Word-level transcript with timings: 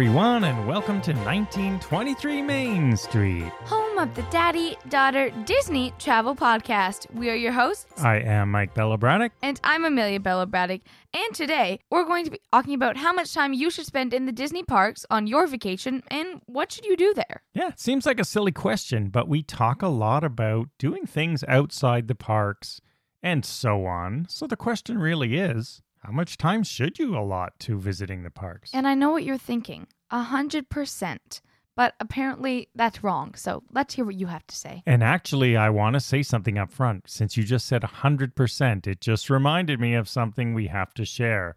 everyone, 0.00 0.44
and 0.44 0.66
welcome 0.66 0.98
to 1.02 1.12
1923 1.12 2.40
Main 2.40 2.96
Street. 2.96 3.52
home 3.66 3.98
of 3.98 4.14
the 4.14 4.22
Daddy 4.30 4.74
Daughter 4.88 5.28
Disney 5.44 5.92
Travel 5.98 6.34
Podcast. 6.34 7.04
We 7.14 7.28
are 7.28 7.34
your 7.34 7.52
hosts, 7.52 8.02
I 8.02 8.16
am 8.16 8.50
Mike 8.50 8.72
Bella 8.72 8.96
Braddock. 8.96 9.32
and 9.42 9.60
I'm 9.62 9.84
Amelia 9.84 10.18
Bella 10.18 10.46
Braddock. 10.46 10.80
And 11.12 11.34
today 11.34 11.80
we're 11.90 12.06
going 12.06 12.24
to 12.24 12.30
be 12.30 12.40
talking 12.50 12.72
about 12.72 12.96
how 12.96 13.12
much 13.12 13.34
time 13.34 13.52
you 13.52 13.68
should 13.68 13.84
spend 13.84 14.14
in 14.14 14.24
the 14.24 14.32
Disney 14.32 14.62
parks 14.62 15.04
on 15.10 15.26
your 15.26 15.46
vacation 15.46 16.02
and 16.08 16.40
what 16.46 16.72
should 16.72 16.86
you 16.86 16.96
do 16.96 17.12
there. 17.12 17.42
Yeah, 17.52 17.68
it 17.68 17.78
seems 17.78 18.06
like 18.06 18.18
a 18.18 18.24
silly 18.24 18.52
question, 18.52 19.10
but 19.10 19.28
we 19.28 19.42
talk 19.42 19.82
a 19.82 19.88
lot 19.88 20.24
about 20.24 20.68
doing 20.78 21.04
things 21.04 21.44
outside 21.46 22.08
the 22.08 22.14
parks 22.14 22.80
and 23.22 23.44
so 23.44 23.84
on. 23.84 24.24
So 24.30 24.46
the 24.46 24.56
question 24.56 24.96
really 24.96 25.36
is 25.36 25.82
how 26.00 26.12
much 26.12 26.36
time 26.36 26.62
should 26.62 26.98
you 26.98 27.16
allot 27.16 27.58
to 27.60 27.78
visiting 27.78 28.22
the 28.22 28.30
parks? 28.30 28.70
And 28.72 28.88
I 28.88 28.94
know 28.94 29.10
what 29.10 29.24
you're 29.24 29.38
thinking 29.38 29.86
a 30.10 30.22
hundred 30.22 30.68
percent. 30.68 31.40
But 31.76 31.94
apparently 31.98 32.68
that's 32.74 33.02
wrong. 33.02 33.34
So 33.36 33.62
let's 33.72 33.94
hear 33.94 34.04
what 34.04 34.16
you 34.16 34.26
have 34.26 34.46
to 34.48 34.56
say. 34.56 34.82
And 34.84 35.02
actually, 35.02 35.56
I 35.56 35.70
want 35.70 35.94
to 35.94 36.00
say 36.00 36.22
something 36.22 36.58
up 36.58 36.70
front. 36.70 37.08
Since 37.08 37.36
you 37.36 37.44
just 37.44 37.66
said 37.66 37.80
100%, 37.80 38.86
it 38.86 39.00
just 39.00 39.30
reminded 39.30 39.80
me 39.80 39.94
of 39.94 40.08
something 40.08 40.52
we 40.52 40.66
have 40.66 40.92
to 40.94 41.06
share. 41.06 41.56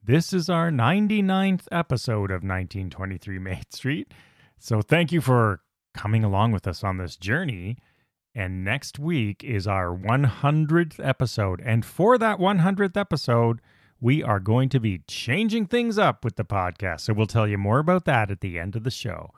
This 0.00 0.32
is 0.32 0.48
our 0.48 0.70
99th 0.70 1.66
episode 1.72 2.30
of 2.30 2.44
1923 2.44 3.38
Main 3.38 3.62
Street. 3.70 4.12
So 4.58 4.80
thank 4.80 5.10
you 5.10 5.20
for 5.20 5.62
coming 5.94 6.22
along 6.22 6.52
with 6.52 6.68
us 6.68 6.84
on 6.84 6.98
this 6.98 7.16
journey. 7.16 7.78
And 8.34 8.64
next 8.64 8.98
week 8.98 9.42
is 9.42 9.66
our 9.66 9.88
100th 9.96 11.04
episode. 11.04 11.60
And 11.64 11.84
for 11.84 12.18
that 12.18 12.38
100th 12.38 12.96
episode, 12.96 13.60
we 14.00 14.22
are 14.22 14.40
going 14.40 14.68
to 14.70 14.80
be 14.80 15.02
changing 15.06 15.66
things 15.66 15.98
up 15.98 16.24
with 16.24 16.36
the 16.36 16.44
podcast. 16.44 17.00
So 17.00 17.12
we'll 17.12 17.26
tell 17.26 17.48
you 17.48 17.58
more 17.58 17.78
about 17.78 18.04
that 18.04 18.30
at 18.30 18.40
the 18.40 18.58
end 18.58 18.76
of 18.76 18.84
the 18.84 18.90
show. 18.90 19.30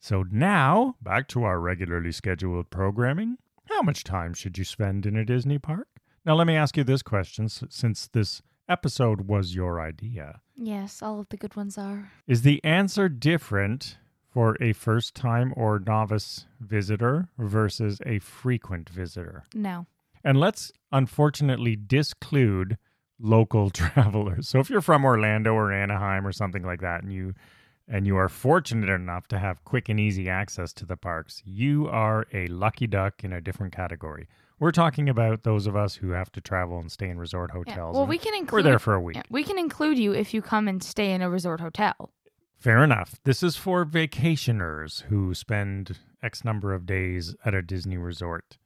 So 0.00 0.24
now, 0.30 0.96
back 1.00 1.28
to 1.28 1.44
our 1.44 1.60
regularly 1.60 2.12
scheduled 2.12 2.70
programming. 2.70 3.38
How 3.68 3.82
much 3.82 4.04
time 4.04 4.34
should 4.34 4.58
you 4.58 4.64
spend 4.64 5.06
in 5.06 5.16
a 5.16 5.24
Disney 5.24 5.58
park? 5.58 5.86
Now, 6.24 6.34
let 6.34 6.46
me 6.46 6.56
ask 6.56 6.76
you 6.76 6.84
this 6.84 7.02
question 7.02 7.48
since 7.48 8.08
this 8.08 8.42
episode 8.68 9.28
was 9.28 9.54
your 9.54 9.80
idea. 9.80 10.40
Yes, 10.56 11.02
all 11.02 11.20
of 11.20 11.28
the 11.28 11.36
good 11.36 11.56
ones 11.56 11.78
are. 11.78 12.10
Is 12.26 12.42
the 12.42 12.62
answer 12.64 13.08
different 13.08 13.98
for 14.32 14.56
a 14.60 14.72
first 14.72 15.14
time 15.14 15.52
or 15.56 15.78
novice 15.78 16.46
visitor 16.60 17.28
versus 17.38 18.00
a 18.06 18.18
frequent 18.18 18.88
visitor? 18.88 19.44
No. 19.54 19.86
And 20.24 20.38
let's 20.38 20.72
unfortunately 20.90 21.76
disclude 21.76 22.78
local 23.22 23.70
travelers. 23.80 24.48
So 24.48 24.58
if 24.58 24.68
you're 24.68 24.80
from 24.82 25.04
Orlando 25.04 25.54
or 25.54 25.72
Anaheim 25.72 26.26
or 26.26 26.32
something 26.32 26.62
like 26.64 26.80
that 26.80 27.02
and 27.02 27.12
you 27.12 27.34
and 27.88 28.06
you 28.06 28.16
are 28.16 28.28
fortunate 28.28 28.88
enough 28.90 29.26
to 29.28 29.38
have 29.38 29.64
quick 29.64 29.88
and 29.88 29.98
easy 29.98 30.28
access 30.28 30.72
to 30.74 30.86
the 30.86 30.96
parks, 30.96 31.42
you 31.44 31.88
are 31.88 32.26
a 32.32 32.46
lucky 32.48 32.86
duck 32.86 33.24
in 33.24 33.32
a 33.32 33.40
different 33.40 33.72
category. 33.74 34.28
We're 34.60 34.70
talking 34.72 35.08
about 35.08 35.42
those 35.42 35.66
of 35.66 35.74
us 35.74 35.96
who 35.96 36.10
have 36.10 36.30
to 36.32 36.40
travel 36.40 36.78
and 36.78 36.90
stay 36.92 37.08
in 37.08 37.18
resort 37.18 37.50
Yeah. 37.52 37.58
hotels. 37.58 37.96
Well, 37.96 38.06
we 38.06 38.18
can 38.18 38.34
include 38.34 38.64
we're 38.64 38.70
there 38.70 38.78
for 38.78 38.94
a 38.94 39.00
week. 39.00 39.16
Yeah, 39.16 39.22
we 39.30 39.42
can 39.42 39.58
include 39.58 39.98
you 39.98 40.12
if 40.12 40.32
you 40.32 40.40
come 40.42 40.68
and 40.68 40.82
stay 40.82 41.10
in 41.12 41.22
a 41.22 41.28
resort 41.28 41.60
hotel. 41.60 42.12
Fair 42.60 42.84
enough. 42.84 43.16
This 43.24 43.42
is 43.42 43.56
for 43.56 43.84
vacationers 43.84 45.02
who 45.02 45.34
spend 45.34 45.98
X 46.22 46.44
number 46.44 46.72
of 46.72 46.86
days 46.86 47.34
at 47.44 47.54
a 47.54 47.62
Disney 47.62 47.96
resort. 47.98 48.56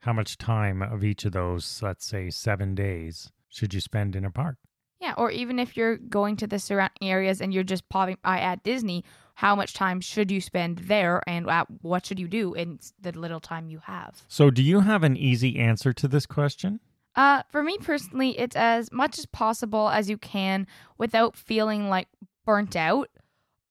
How 0.00 0.12
much 0.12 0.36
time 0.36 0.82
of 0.82 1.02
each 1.02 1.24
of 1.24 1.32
those, 1.32 1.80
let's 1.82 2.04
say 2.06 2.28
seven 2.28 2.74
days, 2.74 3.32
should 3.48 3.74
you 3.74 3.80
spend 3.80 4.16
in 4.16 4.24
a 4.24 4.30
park? 4.30 4.56
Yeah, 5.00 5.14
or 5.16 5.30
even 5.30 5.58
if 5.58 5.76
you're 5.76 5.96
going 5.96 6.36
to 6.36 6.46
the 6.46 6.58
surrounding 6.58 7.08
areas 7.08 7.40
and 7.40 7.54
you're 7.54 7.62
just 7.62 7.88
popping 7.88 8.18
by 8.22 8.40
at 8.40 8.64
Disney, 8.64 9.04
how 9.34 9.54
much 9.54 9.72
time 9.72 10.00
should 10.00 10.30
you 10.30 10.40
spend 10.40 10.78
there 10.78 11.22
and 11.28 11.48
what 11.82 12.04
should 12.04 12.18
you 12.18 12.26
do 12.26 12.54
in 12.54 12.80
the 13.00 13.12
little 13.12 13.38
time 13.38 13.68
you 13.68 13.78
have? 13.84 14.22
So, 14.26 14.50
do 14.50 14.62
you 14.62 14.80
have 14.80 15.04
an 15.04 15.16
easy 15.16 15.58
answer 15.58 15.92
to 15.92 16.08
this 16.08 16.26
question? 16.26 16.80
Uh, 17.14 17.42
for 17.48 17.62
me 17.62 17.78
personally, 17.78 18.38
it's 18.38 18.56
as 18.56 18.90
much 18.92 19.18
as 19.18 19.26
possible 19.26 19.88
as 19.88 20.10
you 20.10 20.18
can 20.18 20.66
without 20.98 21.36
feeling 21.36 21.88
like 21.88 22.08
burnt 22.44 22.74
out 22.74 23.08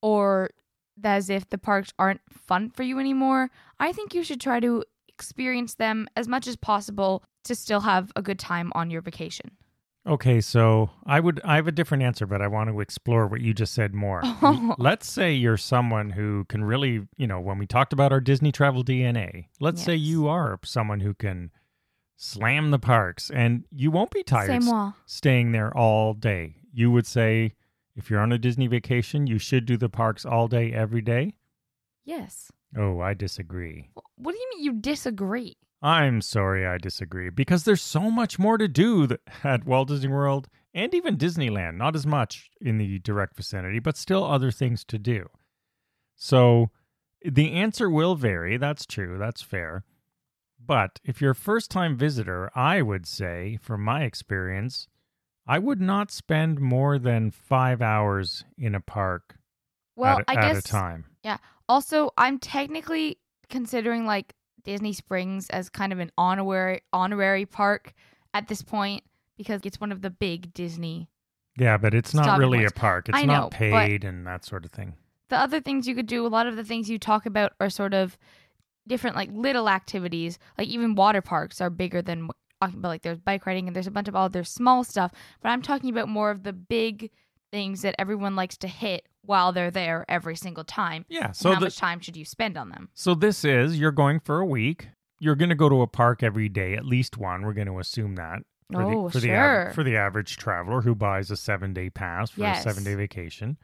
or 0.01 0.49
as 1.03 1.29
if 1.29 1.49
the 1.49 1.57
parks 1.57 1.93
aren't 1.99 2.21
fun 2.29 2.69
for 2.69 2.83
you 2.83 2.99
anymore. 2.99 3.49
I 3.79 3.91
think 3.91 4.13
you 4.13 4.23
should 4.23 4.41
try 4.41 4.59
to 4.61 4.83
experience 5.09 5.75
them 5.75 6.07
as 6.15 6.27
much 6.27 6.47
as 6.47 6.55
possible 6.55 7.23
to 7.43 7.55
still 7.55 7.81
have 7.81 8.11
a 8.15 8.21
good 8.21 8.39
time 8.39 8.71
on 8.75 8.89
your 8.89 9.01
vacation. 9.01 9.51
Okay, 10.07 10.39
so 10.39 10.89
I 11.05 11.19
would 11.19 11.41
I 11.43 11.55
have 11.57 11.67
a 11.67 11.71
different 11.71 12.03
answer, 12.03 12.25
but 12.25 12.41
I 12.41 12.47
want 12.47 12.69
to 12.69 12.79
explore 12.79 13.27
what 13.27 13.41
you 13.41 13.53
just 13.53 13.73
said 13.73 13.93
more. 13.93 14.21
Oh. 14.41 14.75
Let's 14.77 15.09
say 15.11 15.33
you're 15.33 15.57
someone 15.57 16.11
who 16.11 16.45
can 16.45 16.63
really, 16.63 17.05
you 17.17 17.27
know, 17.27 17.39
when 17.41 17.57
we 17.57 17.65
talked 17.67 17.91
about 17.91 18.11
our 18.13 18.21
Disney 18.21 18.51
travel 18.51 18.83
DNA, 18.83 19.47
let's 19.59 19.83
say 19.83 19.95
you 19.95 20.27
are 20.27 20.59
someone 20.63 21.01
who 21.01 21.13
can 21.13 21.51
slam 22.15 22.71
the 22.71 22.79
parks 22.79 23.29
and 23.29 23.65
you 23.71 23.91
won't 23.91 24.11
be 24.11 24.23
tired 24.23 24.49
s- 24.63 24.93
staying 25.05 25.51
there 25.51 25.75
all 25.75 26.13
day. 26.13 26.55
You 26.71 26.91
would 26.91 27.05
say 27.07 27.55
if 27.95 28.09
you're 28.09 28.19
on 28.21 28.31
a 28.31 28.37
Disney 28.37 28.67
vacation, 28.67 29.27
you 29.27 29.39
should 29.39 29.65
do 29.65 29.75
the 29.75 29.89
parks 29.89 30.25
all 30.25 30.47
day 30.47 30.71
every 30.71 31.01
day? 31.01 31.35
Yes. 32.05 32.51
Oh, 32.77 32.99
I 33.01 33.13
disagree. 33.13 33.89
What 34.15 34.31
do 34.33 34.37
you 34.37 34.49
mean 34.55 34.63
you 34.63 34.73
disagree? 34.73 35.57
I'm 35.81 36.21
sorry, 36.21 36.65
I 36.65 36.77
disagree 36.77 37.29
because 37.29 37.63
there's 37.63 37.83
so 37.83 38.09
much 38.09 38.39
more 38.39 38.57
to 38.57 38.67
do 38.67 39.07
at 39.43 39.65
Walt 39.65 39.89
Disney 39.89 40.09
World 40.09 40.47
and 40.73 40.93
even 40.93 41.17
Disneyland. 41.17 41.77
Not 41.77 41.95
as 41.95 42.05
much 42.05 42.49
in 42.59 42.77
the 42.77 42.99
direct 42.99 43.35
vicinity, 43.35 43.79
but 43.79 43.95
still 43.95 44.23
other 44.23 44.51
things 44.51 44.83
to 44.85 44.97
do. 44.97 45.27
So 46.15 46.71
the 47.23 47.53
answer 47.53 47.89
will 47.89 48.15
vary. 48.15 48.57
That's 48.57 48.85
true. 48.85 49.17
That's 49.19 49.41
fair. 49.41 49.83
But 50.63 50.99
if 51.03 51.21
you're 51.21 51.31
a 51.31 51.35
first 51.35 51.69
time 51.69 51.95
visitor, 51.95 52.49
I 52.55 52.81
would 52.81 53.05
say, 53.05 53.59
from 53.61 53.83
my 53.83 54.03
experience, 54.03 54.87
I 55.47 55.59
would 55.59 55.79
not 55.79 56.11
spend 56.11 56.59
more 56.59 56.97
than 56.99 57.31
five 57.31 57.81
hours 57.81 58.43
in 58.57 58.75
a 58.75 58.81
park 58.81 59.37
Well, 59.95 60.19
at, 60.19 60.25
I 60.27 60.33
at 60.33 60.53
guess 60.53 60.65
a 60.65 60.67
time. 60.67 61.05
Yeah. 61.23 61.37
Also 61.69 62.09
I'm 62.17 62.39
technically 62.39 63.19
considering 63.49 64.05
like 64.05 64.33
Disney 64.67 64.91
Springs 64.91 65.49
as 65.49 65.69
kind 65.69 65.93
of 65.93 65.99
an 65.99 66.11
honorary 66.17 66.81
honorary 66.91 67.45
park 67.45 67.93
at 68.33 68.49
this 68.49 68.61
point 68.61 69.03
because 69.37 69.61
it's 69.63 69.79
one 69.79 69.93
of 69.93 70.01
the 70.01 70.09
big 70.09 70.53
Disney. 70.53 71.09
Yeah, 71.57 71.77
but 71.77 71.93
it's 71.93 72.13
not 72.13 72.37
really 72.37 72.65
a 72.65 72.69
park. 72.69 73.07
It's 73.07 73.17
I 73.17 73.23
not 73.23 73.43
know, 73.43 73.49
paid 73.49 74.03
and 74.03 74.27
that 74.27 74.43
sort 74.43 74.65
of 74.65 74.71
thing. 74.71 74.95
The 75.29 75.37
other 75.37 75.61
things 75.61 75.87
you 75.87 75.95
could 75.95 76.05
do, 76.05 76.25
a 76.25 76.27
lot 76.27 76.47
of 76.47 76.57
the 76.57 76.65
things 76.65 76.89
you 76.89 76.99
talk 76.99 77.25
about 77.25 77.53
are 77.61 77.69
sort 77.69 77.93
of 77.93 78.17
different 78.85 79.15
like 79.15 79.29
little 79.31 79.69
activities. 79.69 80.37
Like 80.57 80.67
even 80.67 80.95
water 80.95 81.21
parks 81.21 81.61
are 81.61 81.69
bigger 81.69 82.01
than 82.01 82.29
talking 82.61 82.79
about 82.79 82.89
like 82.89 83.03
there's 83.03 83.19
bike 83.19 83.45
riding 83.45 83.67
and 83.67 83.75
there's 83.75 83.87
a 83.87 83.91
bunch 83.91 84.09
of 84.09 84.15
all 84.17 84.25
other 84.25 84.43
small 84.43 84.83
stuff, 84.83 85.13
but 85.41 85.49
I'm 85.49 85.61
talking 85.61 85.89
about 85.89 86.09
more 86.09 86.29
of 86.29 86.43
the 86.43 86.53
big 86.53 87.09
things 87.51 87.81
that 87.81 87.95
everyone 87.99 88.35
likes 88.35 88.57
to 88.57 88.67
hit 88.67 89.07
while 89.21 89.51
they're 89.51 89.71
there 89.71 90.05
every 90.07 90.35
single 90.35 90.63
time. 90.63 91.05
Yeah. 91.09 91.31
So 91.31 91.51
how 91.53 91.59
the, 91.59 91.65
much 91.67 91.77
time 91.77 91.99
should 91.99 92.17
you 92.17 92.25
spend 92.25 92.57
on 92.57 92.69
them? 92.69 92.89
So 92.93 93.13
this 93.15 93.43
is 93.43 93.79
you're 93.79 93.91
going 93.91 94.19
for 94.19 94.39
a 94.39 94.45
week. 94.45 94.89
You're 95.19 95.35
going 95.35 95.49
to 95.49 95.55
go 95.55 95.67
to 95.69 95.81
a 95.81 95.87
park 95.87 96.21
every 96.23 96.47
day, 96.49 96.75
at 96.75 96.85
least 96.85 97.17
one. 97.17 97.41
We're 97.43 97.53
going 97.53 97.67
to 97.67 97.79
assume 97.79 98.15
that 98.15 98.39
for 98.71 98.81
Oh, 98.83 99.05
the 99.07 99.11
for 99.13 99.19
the 99.19 99.27
sure. 99.27 99.67
av- 99.69 99.75
for 99.75 99.83
the 99.83 99.95
average 99.97 100.37
traveler 100.37 100.81
who 100.81 100.93
buys 100.93 101.31
a 101.31 101.37
seven 101.37 101.73
day 101.73 101.89
pass 101.89 102.29
for 102.31 102.41
Yes. 102.41 102.59
a 102.59 102.69
seven 102.69 102.83
day 102.83 102.95
vacation. 102.95 103.57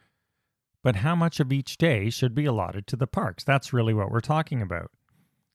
But 0.84 0.98
how 0.98 1.16
much 1.16 1.40
of 1.40 1.54
each 1.54 1.78
day 1.78 2.10
should 2.10 2.34
be 2.36 2.46
allotted 2.46 2.88
to 2.88 2.96
the 2.96 3.08
parks? 3.08 3.44
That's 3.44 3.72
really 3.72 3.94
what 3.94 4.12
we're 4.12 4.20
talking 4.20 4.62
about. 4.62 4.92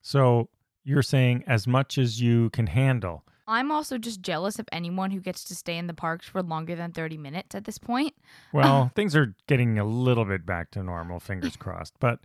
So 0.01 0.49
you're 0.85 1.03
saying 1.03 1.45
as 1.47 1.67
much 1.67 1.99
as 1.99 2.21
you 2.21 2.49
can 2.51 2.67
handle. 2.69 3.25
I'm 3.49 3.73
also 3.73 3.97
just 3.97 4.21
jealous 4.21 4.59
of 4.59 4.69
anyone 4.71 5.11
who 5.11 5.21
gets 5.21 5.43
to 5.45 5.55
stay 5.55 5.79
in 5.79 5.87
the 5.87 5.95
parks 5.95 6.29
for 6.29 6.43
longer 6.43 6.77
than 6.77 6.93
30 6.93 7.17
minutes 7.17 7.55
at 7.55 7.65
this 7.65 7.79
point. 7.79 8.15
Well, 8.53 8.91
things 8.95 9.15
are 9.17 9.35
getting 9.47 9.79
a 9.79 9.85
little 9.85 10.25
bit 10.25 10.47
back 10.47 10.71
to 10.73 10.83
normal, 10.83 11.21
fingers 11.21 11.57
crossed. 11.59 11.95
But 11.99 12.21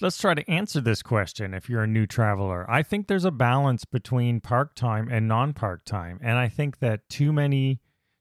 let's 0.00 0.18
try 0.18 0.34
to 0.34 0.50
answer 0.50 0.80
this 0.80 1.02
question 1.02 1.54
if 1.54 1.68
you're 1.68 1.82
a 1.82 1.88
new 1.88 2.06
traveler. 2.06 2.68
I 2.68 2.82
think 2.82 3.06
there's 3.06 3.24
a 3.24 3.30
balance 3.30 3.84
between 3.84 4.40
park 4.40 4.74
time 4.74 5.08
and 5.10 5.28
non 5.28 5.52
park 5.52 5.84
time. 5.84 6.18
And 6.22 6.38
I 6.38 6.48
think 6.48 6.78
that 6.80 7.08
too 7.08 7.32
many 7.32 7.80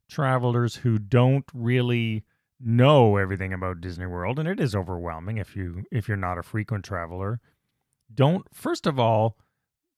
travelers 0.09 0.75
who 0.75 0.99
don't 0.99 1.45
really 1.53 2.23
know 2.59 3.17
everything 3.17 3.51
about 3.51 3.81
Disney 3.81 4.05
World, 4.05 4.39
and 4.39 4.47
it 4.47 4.59
is 4.59 4.75
overwhelming 4.75 5.37
if 5.37 5.55
you 5.55 5.83
if 5.91 6.07
you're 6.07 6.17
not 6.17 6.37
a 6.37 6.43
frequent 6.43 6.85
traveler, 6.85 7.39
don't 8.13 8.45
first 8.53 8.85
of 8.85 8.99
all 8.99 9.37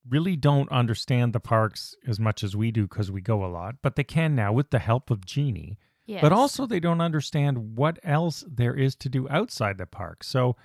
really 0.09 0.35
don't 0.35 0.71
understand 0.71 1.33
the 1.33 1.39
parks 1.39 1.95
as 2.07 2.19
much 2.19 2.43
as 2.43 2.55
we 2.55 2.71
do 2.71 2.83
because 2.83 3.11
we 3.11 3.21
go 3.21 3.43
a 3.43 3.47
lot, 3.47 3.75
but 3.81 3.95
they 3.95 4.03
can 4.03 4.35
now 4.35 4.53
with 4.53 4.69
the 4.69 4.79
help 4.79 5.09
of 5.09 5.25
Genie. 5.25 5.77
Yes. 6.05 6.21
But 6.21 6.31
also, 6.31 6.67
they 6.67 6.79
don't 6.79 7.01
understand 7.01 7.75
what 7.75 7.97
else 8.03 8.43
there 8.47 8.75
is 8.75 8.95
to 8.97 9.09
do 9.09 9.27
outside 9.29 9.77
the 9.77 9.87
park. 9.87 10.23
So, 10.23 10.55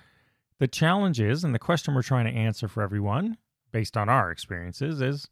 the 0.59 0.67
challenge 0.67 1.19
is, 1.19 1.43
and 1.43 1.55
the 1.55 1.59
question 1.59 1.95
we're 1.95 2.03
trying 2.03 2.25
to 2.25 2.39
answer 2.39 2.67
for 2.67 2.83
everyone, 2.83 3.37
based 3.71 3.97
on 3.97 4.07
our 4.07 4.29
experiences, 4.29 5.01
is 5.01 5.27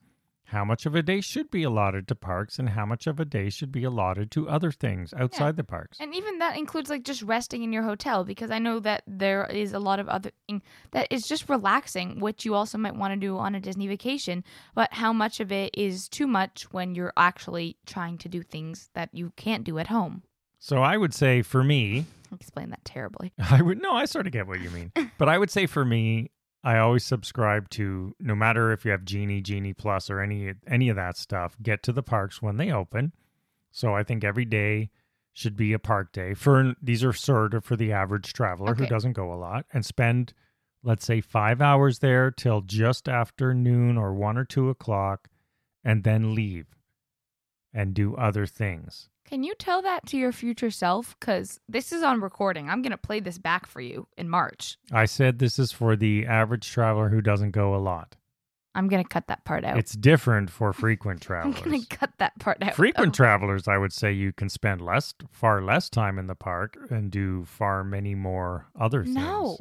how 0.52 0.66
much 0.66 0.86
of 0.86 0.96
a 0.96 1.04
day 1.04 1.22
should 1.22 1.52
be 1.52 1.64
allotted 1.64 2.08
to 2.08 2.16
parks 2.16 2.58
and 2.58 2.70
how 2.70 2.86
much 2.86 3.06
of 3.06 3.20
a 3.20 3.26
day 3.26 3.50
should 3.50 3.72
be 3.72 3.84
allotted 3.84 4.32
to 4.32 4.50
other 4.50 4.72
things 4.72 5.14
outside 5.14 5.58
the 5.58 5.64
parks. 5.64 5.98
And 6.00 6.14
even 6.16 6.40
that 6.40 6.58
includes 6.58 6.90
like 6.90 7.04
just 7.04 7.22
resting 7.22 7.62
in 7.62 7.72
your 7.72 7.84
hotel 7.84 8.24
because 8.24 8.50
I 8.50 8.58
know 8.58 8.80
that 8.80 9.04
there 9.06 9.46
is 9.46 9.74
a 9.74 9.80
lot 9.80 10.00
of 10.00 10.10
other 10.10 10.32
thing 10.48 10.64
that 10.92 11.08
is 11.12 11.28
just 11.28 11.50
relaxing, 11.50 12.20
which 12.20 12.46
you 12.46 12.56
also 12.56 12.78
might 12.78 12.96
want 12.96 13.14
to 13.14 13.20
do 13.20 13.38
on 13.38 13.54
a 13.54 13.60
Disney 13.60 13.88
vacation. 13.88 14.44
But 14.74 14.94
how 14.94 15.14
much 15.14 15.40
of 15.40 15.52
it 15.52 15.76
is 15.78 16.10
too 16.10 16.26
much 16.26 16.64
when 16.72 16.96
you're 16.96 17.14
actually 17.16 17.78
trying 17.86 18.18
to 18.20 18.30
do 18.30 18.42
things 18.42 18.90
that 18.96 19.10
you 19.14 19.32
can't 19.36 19.64
do 19.64 19.78
at 19.78 19.88
home? 19.88 20.24
So 20.58 20.82
I 20.82 20.98
would 20.98 21.14
say 21.14 21.42
for 21.42 21.64
me, 21.64 22.06
Explain 22.34 22.70
that 22.70 22.86
terribly. 22.86 23.34
I 23.52 23.62
would 23.62 23.82
no, 23.82 23.94
I 23.94 24.06
sort 24.06 24.28
of 24.28 24.34
get 24.34 24.48
what 24.48 24.60
you 24.60 24.70
mean. 24.70 24.92
but 25.18 25.30
I 25.30 25.38
would 25.38 25.50
say 25.50 25.66
for 25.66 25.84
me, 25.86 26.32
I 26.64 26.78
always 26.78 27.06
subscribe 27.06 27.70
to 27.72 28.16
no 28.20 28.36
matter 28.36 28.72
if 28.72 28.84
you 28.84 28.92
have 28.92 29.06
Genie, 29.06 29.42
Genie 29.42 29.74
Plus, 29.74 30.10
or 30.10 30.20
any 30.20 30.54
any 30.68 30.90
of 30.90 30.96
that 30.98 31.18
stuff. 31.18 31.56
Get 31.62 31.84
to 31.84 31.94
the 31.94 32.04
parks 32.04 32.42
when 32.42 32.58
they 32.58 32.72
open. 32.72 33.14
So 33.72 33.96
I 33.96 34.04
think 34.04 34.24
every 34.24 34.46
day 34.46 34.90
should 35.34 35.56
be 35.56 35.74
a 35.74 35.80
park 35.80 36.12
day 36.12 36.34
for 36.34 36.74
these 36.82 37.04
are 37.04 37.14
sort 37.14 37.54
of 37.54 37.64
for 37.64 37.76
the 37.78 37.94
average 37.94 38.34
traveler 38.34 38.74
who 38.74 38.86
doesn't 38.88 39.14
go 39.14 39.32
a 39.32 39.36
lot 39.36 39.66
and 39.72 39.86
spend 39.86 40.34
let's 40.84 41.06
say 41.06 41.22
five 41.22 41.62
hours 41.62 42.00
there 42.00 42.32
till 42.32 42.62
just 42.62 43.08
after 43.08 43.54
noon 43.54 43.98
or 43.98 44.14
one 44.14 44.38
or 44.38 44.44
two 44.44 44.70
o'clock 44.70 45.30
and 45.84 46.04
then 46.04 46.36
leave 46.36 46.68
and 47.74 47.94
do 47.94 48.16
other 48.16 48.46
things. 48.46 49.10
Can 49.30 49.44
you 49.44 49.54
tell 49.60 49.84
that 49.84 50.08
to 50.08 50.18
your 50.18 50.32
future 50.32 50.72
self? 50.72 51.16
Because 51.20 51.60
this 51.70 51.92
is 51.92 52.02
on 52.02 52.20
recording. 52.20 52.68
I'm 52.68 52.82
going 52.82 52.92
to 52.92 52.98
play 52.98 53.20
this 53.20 53.38
back 53.38 53.68
for 53.68 53.80
you 53.80 54.08
in 54.18 54.28
March. 54.28 54.80
I 54.92 55.06
said 55.06 55.38
this 55.38 55.60
is 55.60 55.72
for 55.72 55.96
the 55.96 56.26
average 56.26 56.68
traveler 56.72 57.10
who 57.10 57.22
doesn't 57.22 57.52
go 57.52 57.76
a 57.76 57.78
lot. 57.78 58.16
I'm 58.74 58.88
going 58.88 59.04
to 59.04 59.08
cut 59.08 59.28
that 59.28 59.46
part 59.46 59.64
out. 59.64 59.78
It's 59.78 59.92
different 59.92 60.50
for 60.50 60.74
frequent 60.74 61.22
travelers. 61.22 61.58
I'm 61.58 61.64
going 61.70 61.82
to 61.82 61.88
cut 61.96 62.12
that 62.18 62.40
part 62.40 62.58
out. 62.64 62.74
frequent 62.74 63.10
Oh, 63.10 63.12
travelers, 63.16 63.68
I 63.68 63.78
would 63.78 63.94
say 63.94 64.12
you 64.12 64.34
can 64.34 64.50
spend 64.50 64.82
less, 64.82 65.14
far 65.32 65.62
less 65.62 65.92
time 65.92 66.18
in 66.18 66.26
the 66.26 66.34
park 66.36 66.76
and 66.90 67.12
do 67.12 67.46
far 67.46 67.84
many 67.84 68.16
more 68.16 68.66
other 68.80 69.04
things. 69.04 69.16
No. 69.16 69.60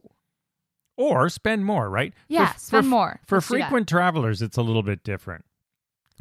Or 0.96 1.28
spend 1.28 1.66
more, 1.66 1.90
right? 1.90 2.14
For- 2.14 2.20
Yeah, 2.28 2.52
for, 2.54 2.58
spend 2.58 2.88
more. 2.88 3.20
For 3.26 3.36
Let's 3.36 3.46
frequent 3.48 3.86
travelers, 3.86 4.40
it's 4.40 4.56
a 4.56 4.62
little 4.62 4.82
bit 4.82 5.04
different. 5.04 5.44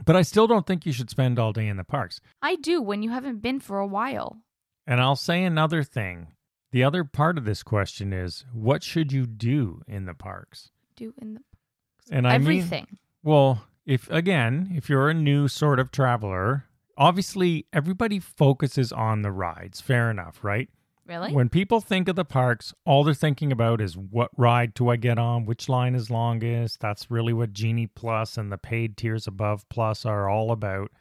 But 0.06 0.16
I 0.16 0.22
still 0.22 0.48
don't 0.48 0.66
think 0.66 0.86
you 0.86 0.92
should 0.92 1.10
spend 1.10 1.40
all 1.40 1.54
day 1.54 1.68
in 1.68 1.78
the 1.78 1.84
parks. 1.84 2.20
I 2.42 2.56
do 2.56 2.82
when 2.82 3.04
you 3.04 3.10
haven't 3.10 3.42
been 3.42 3.60
for 3.60 3.80
a 3.80 3.88
while. 3.88 4.38
And 4.86 5.02
I'll 5.02 5.16
say 5.16 5.44
another 5.44 5.84
thing. 5.84 6.28
The 6.72 6.84
other 6.84 7.04
part 7.04 7.38
of 7.38 7.46
this 7.46 7.64
question 7.64 8.14
is 8.14 8.46
what 8.54 8.84
should 8.84 9.12
you 9.12 9.26
do 9.26 9.82
in 9.88 10.06
the 10.06 10.14
parks? 10.14 10.70
Do 10.96 11.14
in 11.22 11.36
the 11.36 11.40
parks. 11.40 12.10
And 12.12 12.28
I 12.28 12.38
mean, 12.38 12.42
everything. 12.42 12.98
Well, 13.24 13.66
if 13.86 14.10
again, 14.10 14.72
if 14.76 14.90
you're 14.90 15.10
a 15.10 15.14
new 15.14 15.48
sort 15.48 15.80
of 15.80 15.92
traveler, 15.92 16.66
obviously 16.98 17.66
everybody 17.74 18.20
focuses 18.20 18.92
on 18.92 19.22
the 19.22 19.32
rides. 19.32 19.82
Fair 19.82 20.12
enough, 20.12 20.44
right? 20.44 20.70
Really? 21.08 21.34
When 21.34 21.50
people 21.50 21.82
think 21.82 22.08
of 22.08 22.16
the 22.16 22.26
parks, 22.26 22.74
all 22.86 23.04
they're 23.04 23.14
thinking 23.14 23.52
about 23.52 23.82
is 23.82 23.98
what 23.98 24.32
ride 24.38 24.74
do 24.74 24.90
I 24.90 24.96
get 24.96 25.18
on? 25.18 25.46
Which 25.46 25.70
line 25.70 25.96
is 25.96 26.10
longest? 26.10 26.80
That's 26.80 27.10
really 27.10 27.34
what 27.34 27.54
Genie 27.54 27.88
Plus 27.88 28.38
and 28.38 28.52
the 28.52 28.58
paid 28.58 28.98
tiers 28.98 29.28
above 29.28 29.68
Plus 29.70 30.06
are 30.06 30.30
all 30.30 30.52
about. 30.52 30.92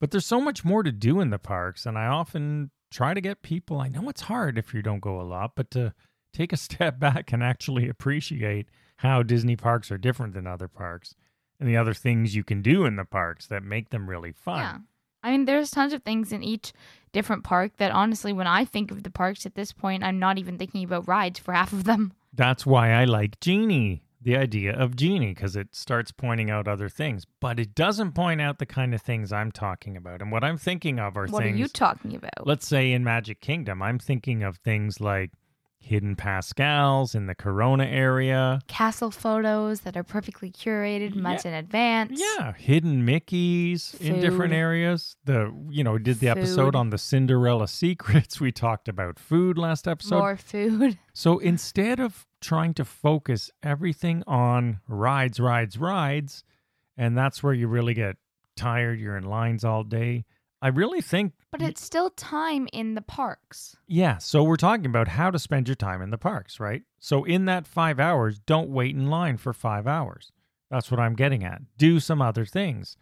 But 0.00 0.10
there's 0.10 0.26
so 0.26 0.40
much 0.40 0.64
more 0.64 0.82
to 0.82 0.92
do 0.92 1.20
in 1.20 1.30
the 1.30 1.38
parks, 1.38 1.84
and 1.84 1.98
I 1.98 2.06
often 2.06 2.70
try 2.90 3.14
to 3.14 3.20
get 3.20 3.42
people. 3.42 3.80
I 3.80 3.88
know 3.88 4.08
it's 4.08 4.22
hard 4.22 4.58
if 4.58 4.72
you 4.74 4.82
don't 4.82 5.00
go 5.00 5.20
a 5.20 5.22
lot, 5.22 5.52
but 5.54 5.70
to 5.72 5.94
take 6.32 6.52
a 6.52 6.56
step 6.58 6.98
back 6.98 7.32
and 7.32 7.42
actually 7.42 7.88
appreciate 7.88 8.68
how 8.96 9.22
Disney 9.22 9.56
parks 9.56 9.90
are 9.90 9.98
different 9.98 10.34
than 10.34 10.46
other 10.46 10.68
parks 10.68 11.14
and 11.58 11.68
the 11.68 11.76
other 11.76 11.94
things 11.94 12.34
you 12.34 12.42
can 12.44 12.62
do 12.62 12.84
in 12.84 12.96
the 12.96 13.04
parks 13.04 13.46
that 13.46 13.62
make 13.62 13.90
them 13.90 14.08
really 14.08 14.32
fun. 14.32 14.58
Yeah. 14.60 14.78
I 15.22 15.30
mean, 15.32 15.44
there's 15.44 15.70
tons 15.70 15.92
of 15.92 16.02
things 16.02 16.32
in 16.32 16.42
each 16.42 16.72
different 17.12 17.44
park 17.44 17.72
that 17.78 17.92
honestly, 17.92 18.32
when 18.32 18.46
I 18.46 18.64
think 18.64 18.90
of 18.90 19.02
the 19.02 19.10
parks 19.10 19.44
at 19.46 19.54
this 19.54 19.72
point, 19.72 20.02
I'm 20.04 20.18
not 20.18 20.38
even 20.38 20.58
thinking 20.58 20.84
about 20.84 21.08
rides 21.08 21.38
for 21.38 21.52
half 21.52 21.72
of 21.72 21.84
them. 21.84 22.12
That's 22.32 22.64
why 22.64 22.92
I 22.92 23.04
like 23.04 23.40
Genie, 23.40 24.02
the 24.22 24.36
idea 24.36 24.72
of 24.72 24.94
Genie, 24.94 25.34
because 25.34 25.56
it 25.56 25.74
starts 25.74 26.12
pointing 26.12 26.48
out 26.48 26.68
other 26.68 26.88
things, 26.88 27.26
but 27.40 27.58
it 27.58 27.74
doesn't 27.74 28.12
point 28.12 28.40
out 28.40 28.58
the 28.58 28.66
kind 28.66 28.94
of 28.94 29.02
things 29.02 29.32
I'm 29.32 29.50
talking 29.50 29.96
about. 29.96 30.22
And 30.22 30.30
what 30.30 30.44
I'm 30.44 30.56
thinking 30.56 31.00
of 31.00 31.16
are 31.16 31.22
what 31.22 31.30
things, 31.30 31.32
What 31.32 31.44
are 31.44 31.56
you 31.56 31.66
talking 31.68 32.14
about? 32.14 32.46
let's 32.46 32.66
say 32.68 32.92
in 32.92 33.02
Magic 33.02 33.40
Kingdom, 33.40 33.82
I'm 33.82 33.98
thinking 33.98 34.42
of 34.44 34.58
things 34.58 35.00
like 35.00 35.32
hidden 35.80 36.14
Pascals 36.14 37.14
in 37.14 37.26
the 37.26 37.34
Corona 37.34 37.84
area. 37.84 38.60
Castle 38.68 39.10
photos 39.10 39.80
that 39.80 39.96
are 39.96 40.04
perfectly 40.04 40.50
curated 40.50 41.16
months 41.16 41.44
in 41.44 41.54
advance. 41.54 42.20
Yeah, 42.20 42.52
hidden 42.52 43.04
Mickeys 43.04 43.98
in 44.00 44.20
different 44.20 44.52
areas. 44.52 45.16
The 45.24 45.52
you 45.70 45.82
know, 45.82 45.92
we 45.92 45.98
did 45.98 46.20
the 46.20 46.28
episode 46.28 46.76
on 46.76 46.90
the 46.90 46.98
Cinderella 46.98 47.66
secrets. 47.66 48.40
We 48.50 48.52
talked 48.52 48.88
about 48.88 49.18
food 49.18 49.58
last 49.58 49.86
episode. 49.88 50.18
More 50.18 50.36
food. 50.36 50.98
So 51.12 51.38
instead 51.38 52.00
of 52.00 52.26
trying 52.40 52.72
to 52.74 52.84
focus 52.84 53.50
everything 53.62 54.22
on 54.26 54.80
rides, 54.88 55.38
rides, 55.40 55.76
rides, 55.76 56.44
and 56.96 57.18
that's 57.18 57.42
where 57.42 57.52
you 57.52 57.68
really 57.68 57.92
get 57.94 58.16
tired, 58.56 58.98
you're 59.00 59.16
in 59.16 59.24
lines 59.24 59.64
all 59.64 59.82
day. 59.82 60.24
I 60.62 60.68
really 60.68 61.00
think, 61.00 61.32
But 61.50 61.62
it's 61.62 61.82
still 61.82 62.10
time 62.10 62.68
in 62.72 62.94
the 62.94 63.00
parks. 63.00 63.76
yeah. 63.86 64.18
So 64.18 64.42
we're 64.42 64.56
talking 64.56 64.86
about 64.86 65.08
how 65.08 65.30
to 65.30 65.38
spend 65.38 65.68
your 65.68 65.74
time 65.74 66.02
in 66.02 66.10
the 66.10 66.18
parks, 66.18 66.60
right? 66.60 66.82
So 66.98 67.24
in 67.24 67.46
that 67.46 67.66
five 67.66 67.98
hours, 67.98 68.38
don't 68.40 68.68
wait 68.70 68.94
in 68.94 69.08
line 69.08 69.38
for 69.38 69.52
five 69.54 69.86
hours. 69.86 70.32
That's 70.70 70.90
what 70.90 71.00
I'm 71.00 71.14
getting 71.14 71.44
at. 71.44 71.62
Do 71.78 71.98
some 71.98 72.20
other 72.20 72.44
things. 72.44 72.96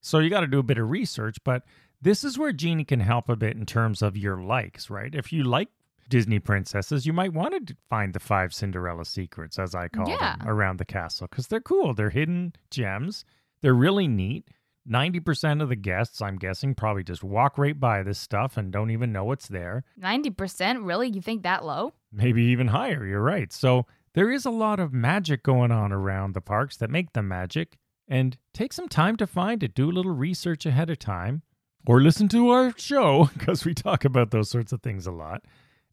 So 0.00 0.18
you 0.18 0.30
got 0.30 0.40
to 0.40 0.46
do 0.46 0.58
a 0.58 0.62
bit 0.64 0.78
of 0.78 0.90
research, 0.90 1.36
but 1.44 1.64
this 2.00 2.24
is 2.24 2.38
where 2.38 2.52
Genie 2.52 2.84
can 2.84 3.00
help 3.00 3.28
a 3.28 3.36
bit 3.36 3.56
in 3.56 3.66
terms 3.66 4.02
of 4.02 4.16
your 4.16 4.42
likes, 4.42 4.88
right? 4.90 5.14
If 5.14 5.32
you 5.32 5.44
like 5.44 5.68
Disney 6.08 6.40
princesses, 6.40 7.06
you 7.06 7.12
might 7.12 7.32
want 7.32 7.68
to 7.68 7.76
find 7.88 8.12
the 8.14 8.18
five 8.20 8.52
Cinderella 8.52 9.04
secrets, 9.04 9.58
as 9.58 9.74
I 9.74 9.88
call 9.88 10.08
Yeah. 10.08 10.36
them, 10.38 10.48
around 10.48 10.78
the 10.78 10.84
castle 10.84 11.28
because 11.30 11.46
they're 11.46 11.60
cool. 11.60 11.94
They're 11.94 12.10
hidden 12.10 12.54
gems. 12.70 13.24
They're 13.60 13.74
really 13.74 14.08
neat. 14.08 14.48
90% 14.88 15.62
of 15.62 15.68
the 15.68 15.76
guests, 15.76 16.20
I'm 16.20 16.36
guessing, 16.36 16.74
probably 16.74 17.04
just 17.04 17.22
walk 17.22 17.56
right 17.58 17.78
by 17.78 18.02
this 18.02 18.18
stuff 18.18 18.56
and 18.56 18.72
don't 18.72 18.90
even 18.90 19.12
know 19.12 19.30
it's 19.32 19.48
there. 19.48 19.84
90%? 20.00 20.84
Really? 20.86 21.08
You 21.08 21.22
think 21.22 21.42
that 21.42 21.64
low? 21.64 21.92
Maybe 22.12 22.42
even 22.44 22.68
higher. 22.68 23.06
You're 23.06 23.22
right. 23.22 23.52
So 23.52 23.86
there 24.14 24.30
is 24.30 24.44
a 24.44 24.50
lot 24.50 24.80
of 24.80 24.92
magic 24.92 25.42
going 25.42 25.70
on 25.70 25.92
around 25.92 26.34
the 26.34 26.40
parks 26.40 26.76
that 26.78 26.90
make 26.90 27.12
them 27.12 27.28
magic. 27.28 27.78
And 28.08 28.36
take 28.52 28.72
some 28.72 28.88
time 28.88 29.16
to 29.16 29.26
find 29.26 29.62
it. 29.62 29.74
Do 29.74 29.88
a 29.88 29.92
little 29.92 30.12
research 30.12 30.66
ahead 30.66 30.90
of 30.90 30.98
time 30.98 31.42
or 31.86 32.00
listen 32.00 32.28
to 32.28 32.50
our 32.50 32.74
show 32.76 33.30
because 33.32 33.64
we 33.64 33.74
talk 33.74 34.04
about 34.04 34.32
those 34.32 34.50
sorts 34.50 34.72
of 34.72 34.82
things 34.82 35.06
a 35.06 35.12
lot 35.12 35.44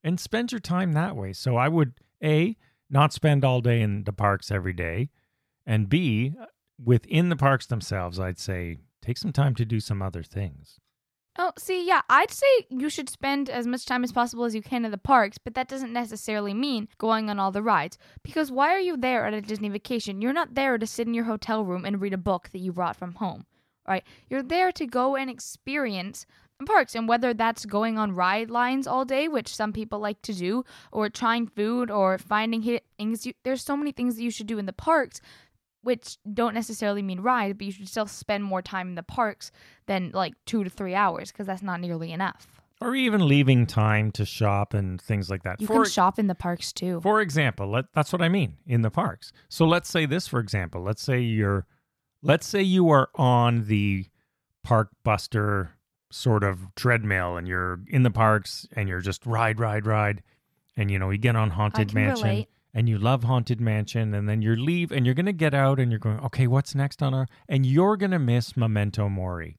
and 0.04 0.20
spend 0.20 0.52
your 0.52 0.60
time 0.60 0.94
that 0.94 1.16
way. 1.16 1.34
So 1.34 1.56
I 1.56 1.68
would 1.68 1.94
A, 2.24 2.58
not 2.90 3.14
spend 3.14 3.46
all 3.46 3.62
day 3.62 3.82
in 3.82 4.04
the 4.04 4.12
parks 4.12 4.52
every 4.52 4.74
day. 4.74 5.10
And 5.66 5.88
B, 5.88 6.34
within 6.84 7.30
the 7.30 7.36
parks 7.36 7.66
themselves, 7.66 8.20
I'd 8.20 8.40
say 8.40 8.78
take 9.02 9.18
some 9.18 9.34
time 9.34 9.56
to 9.56 9.66
do 9.66 9.80
some 9.80 10.02
other 10.02 10.24
things. 10.24 10.80
Oh, 11.42 11.54
see, 11.58 11.88
yeah, 11.88 12.02
I'd 12.10 12.32
say 12.32 12.48
you 12.70 12.90
should 12.90 13.10
spend 13.10 13.50
as 13.50 13.66
much 13.66 13.86
time 13.86 14.04
as 14.04 14.12
possible 14.12 14.44
as 14.44 14.54
you 14.54 14.62
can 14.62 14.84
in 14.84 14.92
the 14.92 14.98
parks, 14.98 15.38
but 15.38 15.54
that 15.56 15.70
doesn't 15.70 15.94
necessarily 15.94 16.54
mean 16.54 16.90
going 16.98 17.30
on 17.30 17.40
all 17.40 17.52
the 17.52 17.64
rides. 17.64 17.98
Because 18.24 18.52
why 18.52 18.74
are 18.74 18.80
you 18.80 18.98
there 18.98 19.26
at 19.26 19.34
a 19.34 19.40
Disney 19.40 19.70
vacation? 19.70 20.22
You're 20.22 20.34
not 20.34 20.56
there 20.56 20.78
to 20.78 20.86
sit 20.86 21.08
in 21.08 21.14
your 21.14 21.24
hotel 21.26 21.64
room 21.64 21.86
and 21.86 22.02
read 22.02 22.14
a 22.14 22.18
book 22.18 22.50
that 22.52 22.60
you 22.60 22.74
brought 22.74 22.98
from 22.98 23.16
home, 23.16 23.46
right? 23.88 24.04
You're 24.30 24.44
there 24.44 24.74
to 24.74 24.86
go 24.86 25.16
and 25.16 25.30
experience 25.30 26.26
the 26.60 26.66
parks, 26.66 26.94
and 26.94 27.08
whether 27.08 27.34
that's 27.34 27.66
going 27.66 27.98
on 27.98 28.12
ride 28.16 28.50
lines 28.50 28.86
all 28.86 29.06
day, 29.06 29.30
which 29.30 29.56
some 29.56 29.72
people 29.72 30.00
like 30.00 30.22
to 30.24 30.34
do, 30.34 30.66
or 30.92 31.08
trying 31.08 31.48
food, 31.48 31.90
or 31.90 32.18
finding 32.18 32.82
things. 32.98 33.26
You, 33.26 33.32
there's 33.44 33.64
so 33.64 33.78
many 33.78 33.94
things 33.94 34.18
that 34.18 34.24
you 34.24 34.32
should 34.32 34.48
do 34.48 34.58
in 34.58 34.66
the 34.66 34.74
parks 34.74 35.22
which 35.82 36.18
don't 36.34 36.54
necessarily 36.54 37.02
mean 37.02 37.22
ride, 37.22 37.58
but 37.58 37.66
you 37.66 37.72
should 37.72 37.88
still 37.88 38.08
spend 38.08 38.44
more 38.44 38.62
time 38.62 38.90
in 38.90 38.96
the 38.96 39.04
parks 39.04 39.52
than 39.86 40.12
like 40.14 40.34
two 40.46 40.64
to 40.64 40.70
three 40.70 40.96
hours 40.96 41.32
because 41.32 41.48
that's 41.48 41.62
not 41.62 41.80
nearly 41.80 42.12
enough. 42.12 42.48
Or 42.82 42.96
even 42.96 43.28
leaving 43.28 43.66
time 43.66 44.12
to 44.14 44.26
shop 44.26 44.74
and 44.74 45.02
things 45.02 45.30
like 45.30 45.44
that. 45.44 45.60
You 45.60 45.68
For- 45.68 45.84
can 45.84 45.92
shop 45.92 46.18
in 46.18 46.28
the 46.28 46.36
parks 46.36 46.72
too. 46.72 47.02
For 47.02 47.20
example, 47.20 47.70
let, 47.70 47.86
that's 47.94 48.14
what 48.14 48.22
I 48.22 48.30
mean 48.30 48.58
in 48.66 48.82
the 48.84 48.92
parks. 48.92 49.34
So 49.50 49.66
let's 49.66 49.90
say 49.90 50.06
this, 50.06 50.28
for 50.28 50.40
example. 50.40 50.82
Let's 50.82 51.02
say 51.02 51.20
you're, 51.20 51.66
let's 52.22 52.48
say 52.48 52.62
you 52.62 52.90
are 52.90 53.10
on 53.16 53.66
the 53.66 54.06
Park 54.64 54.90
Buster 55.04 55.72
sort 56.12 56.44
of 56.44 56.74
treadmill, 56.76 57.38
and 57.38 57.48
you're 57.48 57.80
in 57.88 58.04
the 58.04 58.12
parks, 58.12 58.68
and 58.76 58.90
you're 58.90 59.02
just 59.02 59.26
ride, 59.26 59.60
ride, 59.60 59.86
ride, 59.86 60.24
and 60.76 60.90
you 60.90 61.00
know 61.00 61.10
you 61.10 61.18
get 61.18 61.36
on 61.36 61.50
Haunted 61.52 61.94
Mansion, 61.94 62.28
relate. 62.28 62.50
And 62.74 62.88
you 62.88 62.98
love 62.98 63.24
Haunted 63.24 63.60
Mansion, 63.60 64.14
and 64.14 64.30
then 64.30 64.42
you 64.42 64.56
leave, 64.56 64.92
and 64.92 65.06
you're 65.06 65.16
gonna 65.16 65.34
get 65.34 65.54
out, 65.54 65.80
and 65.80 65.92
you're 65.92 66.00
going, 66.00 66.20
okay, 66.20 66.48
what's 66.48 66.76
next 66.76 67.02
on 67.02 67.14
our, 67.14 67.28
and 67.48 67.66
you're 67.66 67.98
gonna 67.98 68.20
miss 68.20 68.56
Memento 68.56 69.10
Mori, 69.10 69.58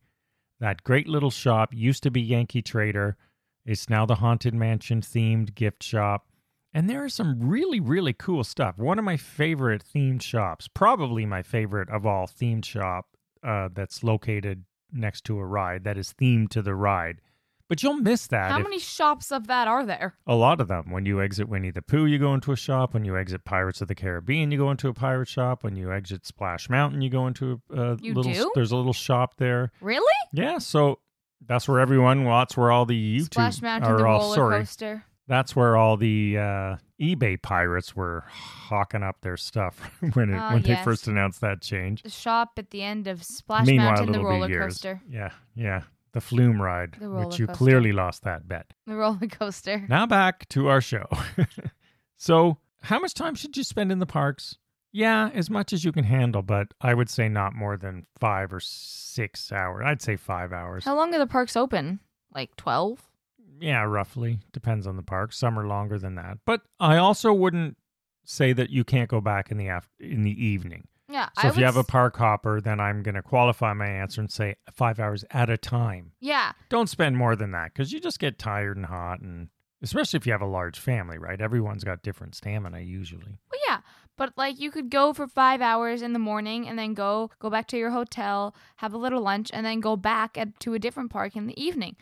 that 0.61 0.85
great 0.85 1.09
little 1.09 1.31
shop 1.31 1.75
used 1.75 2.03
to 2.03 2.11
be 2.11 2.21
Yankee 2.21 2.63
Trader. 2.63 3.17
It's 3.65 3.91
now 3.91 4.07
the 4.07 4.17
Haunted 4.17 4.55
Mansion 4.55 5.01
themed 5.01 5.55
gift 5.55 5.83
shop. 5.83 6.27
And 6.73 6.89
there 6.89 7.05
is 7.05 7.15
some 7.15 7.41
really, 7.41 7.81
really 7.81 8.13
cool 8.13 8.45
stuff. 8.45 8.79
One 8.79 8.99
of 8.99 9.05
my 9.05 9.17
favorite 9.17 9.83
themed 9.93 10.23
shops, 10.23 10.69
probably 10.69 11.27
my 11.27 11.43
favorite 11.43 11.91
of 11.91 12.07
all 12.07 12.27
themed 12.27 12.65
shop 12.65 13.07
uh, 13.43 13.71
that's 13.75 14.05
located 14.05 14.65
next 14.93 15.25
to 15.25 15.39
a 15.39 15.45
ride 15.45 15.85
that 15.85 15.99
is 15.99 16.15
themed 16.21 16.51
to 16.51 16.63
the 16.63 16.75
ride. 16.75 17.21
But 17.71 17.83
you'll 17.85 17.95
miss 17.95 18.27
that. 18.27 18.51
How 18.51 18.59
if- 18.59 18.65
many 18.65 18.79
shops 18.81 19.31
of 19.31 19.47
that 19.47 19.69
are 19.69 19.87
there? 19.87 20.15
a 20.27 20.35
lot 20.35 20.61
of 20.61 20.67
them. 20.69 20.91
When 20.91 21.07
you 21.07 21.23
exit 21.23 21.49
Winnie 21.49 21.71
the 21.71 21.81
Pooh, 21.83 22.05
you 22.05 22.19
go 22.19 22.35
into 22.35 22.51
a 22.53 22.57
shop. 22.57 22.93
When 22.95 23.05
you 23.05 23.17
exit 23.17 23.45
Pirates 23.45 23.81
of 23.81 23.87
the 23.87 23.95
Caribbean, 23.95 24.51
you 24.51 24.59
go 24.59 24.71
into 24.73 24.89
a 24.89 24.93
pirate 24.93 25.29
shop. 25.29 25.63
When 25.65 25.77
you 25.77 25.93
exit 25.93 26.27
Splash 26.27 26.69
Mountain, 26.69 27.01
you 27.01 27.09
go 27.11 27.27
into 27.29 27.63
a, 27.73 27.81
a 27.93 27.97
You 28.03 28.13
little. 28.13 28.33
do? 28.33 28.51
There's 28.57 28.73
a 28.73 28.77
little 28.77 28.93
shop 28.93 29.37
there. 29.37 29.71
Really? 29.81 30.05
Yeah, 30.33 30.59
so 30.59 30.99
that's 31.47 31.69
where 31.69 31.79
everyone. 31.79 32.25
Well, 32.25 32.41
that's 32.41 32.57
where 32.57 32.73
all 32.73 32.87
the 32.87 33.19
YouTube. 33.21 33.27
Splash 33.35 33.63
Mountain, 33.63 33.97
the 33.97 34.05
all, 34.05 34.21
roller 34.21 34.35
sorry, 34.35 34.59
coaster. 34.59 35.05
that's 35.29 35.55
where 35.55 35.77
all 35.77 35.97
the 35.97 36.39
uh, 36.39 36.77
eBay 37.01 37.41
pirates 37.41 37.95
were 37.95 38.25
hawking 38.29 39.05
up 39.05 39.21
their 39.23 39.37
stuff 39.37 39.79
when 40.15 40.31
it, 40.31 40.37
Ah, 40.37 40.53
when 40.55 40.63
they 40.63 40.75
first 40.83 41.07
announced 41.07 41.41
that 41.43 41.61
change. 41.63 42.03
The 42.03 42.11
shop 42.11 42.51
at 42.57 42.71
the 42.71 42.83
end 42.83 43.07
of 43.07 43.23
Splash 43.23 43.67
Meanwhile, 43.69 43.93
Mountain, 43.93 44.13
the 44.13 44.25
roller 44.25 44.49
coaster. 44.49 45.01
Yeah, 45.09 45.31
yeah, 45.55 45.83
the 46.13 46.21
Flume 46.21 46.61
ride, 46.61 46.97
The 47.01 47.11
which 47.11 47.39
you 47.39 47.47
coaster. 47.47 47.57
clearly 47.59 47.93
lost 47.93 48.25
that 48.25 48.47
bet. 48.49 48.73
The 48.87 48.97
roller 48.97 49.27
coaster. 49.31 49.85
Now 49.89 50.07
back 50.07 50.49
to 50.51 50.69
our 50.69 50.81
show. 50.81 51.07
so, 52.17 52.59
how 52.83 52.99
much 52.99 53.15
time 53.15 53.35
should 53.35 53.57
you 53.57 53.65
spend 53.65 53.93
in 53.93 53.99
the 53.99 54.07
parks? 54.07 54.57
Yeah, 54.93 55.31
as 55.35 55.49
much 55.51 55.73
as 55.73 55.85
you 55.85 55.93
can 55.93 56.05
handle, 56.05 56.43
but 56.43 56.69
I 56.81 56.95
would 56.95 57.09
say 57.09 57.29
not 57.29 57.55
more 57.55 57.77
than 57.77 58.07
five 58.19 58.53
or 58.53 58.59
six 58.61 59.53
hours. 59.53 59.85
I'd 59.87 60.03
say 60.03 60.17
five 60.17 60.53
hours. 60.53 60.85
How 60.85 60.97
long 60.97 61.15
are 61.15 61.19
the 61.19 61.27
parks 61.29 61.57
open? 61.57 62.01
Like 62.35 62.57
12? 62.57 63.01
Yeah, 63.61 63.83
roughly. 63.85 64.41
Depends 64.53 64.87
on 64.89 64.97
the 64.97 65.03
park. 65.03 65.33
Some 65.33 65.59
are 65.59 65.67
longer 65.67 65.99
than 65.99 66.17
that. 66.17 66.39
But 66.45 66.63
I 66.81 66.97
also 66.97 67.33
wouldn't 67.33 67.77
say 68.25 68.53
that 68.53 68.71
you 68.71 68.83
can't 68.83 69.09
go 69.09 69.21
back 69.21 69.51
in 69.53 69.59
the 69.59 69.69
af- 69.69 69.91
in 70.01 70.23
the 70.23 70.45
evening. 70.45 70.89
Yeah. 71.11 71.29
So 71.41 71.49
I 71.49 71.49
if 71.49 71.57
you 71.57 71.65
have 71.65 71.77
a 71.77 71.85
park 71.85 72.17
hopper, 72.17 72.61
then 72.61 72.81
I'm 72.81 73.03
going 73.03 73.15
to 73.15 73.23
qualify 73.23 73.73
my 73.73 73.87
answer 73.87 74.21
and 74.21 74.31
say 74.31 74.57
5 74.73 75.01
hours 75.01 75.25
at 75.31 75.51
a 75.51 75.57
time. 75.57 76.13
Yeah. 76.21 76.53
Don't 76.69 76.89
spend 76.89 77.17
more 77.17 77.37
than 77.37 77.51
that 77.53 77.75
cuz 77.75 77.93
you 77.93 78.01
just 78.01 78.19
get 78.19 78.39
tired 78.39 78.77
and 78.77 78.87
hot 78.87 79.21
and 79.21 79.49
especially 79.83 80.19
if 80.19 80.27
you 80.27 80.33
have 80.33 80.43
a 80.43 80.47
large 80.47 80.79
family, 80.79 81.19
right? 81.19 81.41
Everyone's 81.41 81.85
got 81.85 82.03
different 82.03 82.35
stamina 82.35 82.81
usually. 82.81 83.39
Well, 83.51 83.61
yeah, 83.67 83.79
but 84.17 84.33
like 84.37 84.61
you 84.61 84.71
could 84.71 84.91
go 84.91 85.13
for 85.13 85.27
five 85.27 85.61
hours 85.61 86.03
in 86.03 86.13
the 86.13 86.19
morning 86.19 86.69
and 86.69 86.79
then 86.79 86.95
go 86.95 87.31
go 87.39 87.51
back 87.51 87.67
to 87.69 87.79
your 87.79 87.91
hotel, 87.91 88.55
have 88.77 88.93
a 88.93 88.99
little 88.99 89.23
lunch, 89.23 89.51
and 89.53 89.65
then 89.65 89.81
go 89.81 89.97
back 89.97 90.37
at, 90.37 90.61
to 90.61 90.75
a 90.75 90.79
different 90.79 91.11
park 91.11 91.37
in 91.37 91.47
the 91.47 91.61
evening. 91.63 91.97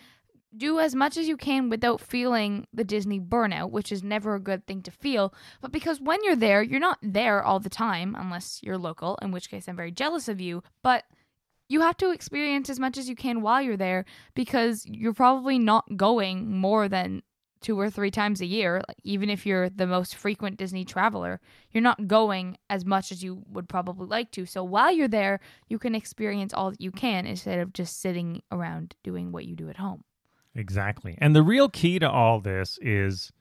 Do 0.57 0.79
as 0.79 0.95
much 0.95 1.17
as 1.17 1.29
you 1.29 1.37
can 1.37 1.69
without 1.69 2.01
feeling 2.01 2.67
the 2.73 2.85
Disney 2.85 3.21
burnout, 3.21 3.71
which 3.71 3.93
is 3.93 4.03
never 4.03 4.35
a 4.35 4.41
good 4.41 4.67
thing 4.67 4.83
to 4.83 4.91
feel. 4.91 5.35
But 5.61 5.73
because 5.73 6.01
when 6.01 6.25
you're 6.25 6.37
there, 6.37 6.63
you're 6.63 6.81
not 6.81 6.99
there 7.03 7.43
all 7.43 7.61
the 7.61 7.69
time, 7.69 8.17
unless 8.19 8.61
you're 8.63 8.79
local, 8.79 9.19
in 9.21 9.31
which 9.31 9.51
case 9.51 9.69
I'm 9.69 9.77
very 9.77 9.93
jealous 9.93 10.27
of 10.27 10.41
you. 10.41 10.63
But 10.83 11.05
you 11.69 11.83
have 11.83 11.99
to 11.99 12.11
experience 12.11 12.71
as 12.71 12.81
much 12.81 12.97
as 12.97 13.11
you 13.11 13.15
can 13.15 13.43
while 13.43 13.61
you're 13.61 13.77
there 13.77 14.07
because 14.35 14.87
you're 14.87 15.13
probably 15.13 15.59
not 15.59 15.99
going 15.99 16.51
more 16.57 16.89
than 16.89 17.23
two 17.61 17.79
or 17.79 17.91
three 17.91 18.11
times 18.11 18.41
a 18.41 18.47
year, 18.47 18.81
like, 18.89 18.99
even 19.03 19.29
if 19.29 19.45
you're 19.45 19.69
the 19.69 19.87
most 19.87 20.15
frequent 20.15 20.57
Disney 20.57 20.85
traveler, 20.85 21.41
you're 21.73 21.83
not 21.83 22.07
going 22.07 22.57
as 22.71 22.85
much 22.85 23.13
as 23.13 23.23
you 23.23 23.43
would 23.49 23.69
probably 23.69 24.07
like 24.07 24.31
to. 24.33 24.47
So 24.47 24.63
while 24.65 24.93
you're 24.93 25.09
there, 25.09 25.41
you 25.69 25.79
can 25.79 25.95
experience 25.95 26.55
all 26.55 26.71
that 26.71 26.81
you 26.81 26.93
can 26.93 27.27
instead 27.27 27.59
of 27.59 27.73
just 27.73 28.01
sitting 28.01 28.43
around 28.51 28.95
doing 29.03 29.33
what 29.33 29.45
you 29.45 29.57
do 29.57 29.69
at 29.69 29.77
home. 29.77 30.05
Exactly. 30.55 31.17
And 31.19 31.35
the 31.37 31.43
real 31.43 31.69
key 31.69 31.99
to 31.99 32.11
all 32.11 32.41
this 32.41 32.79
is 32.83 33.33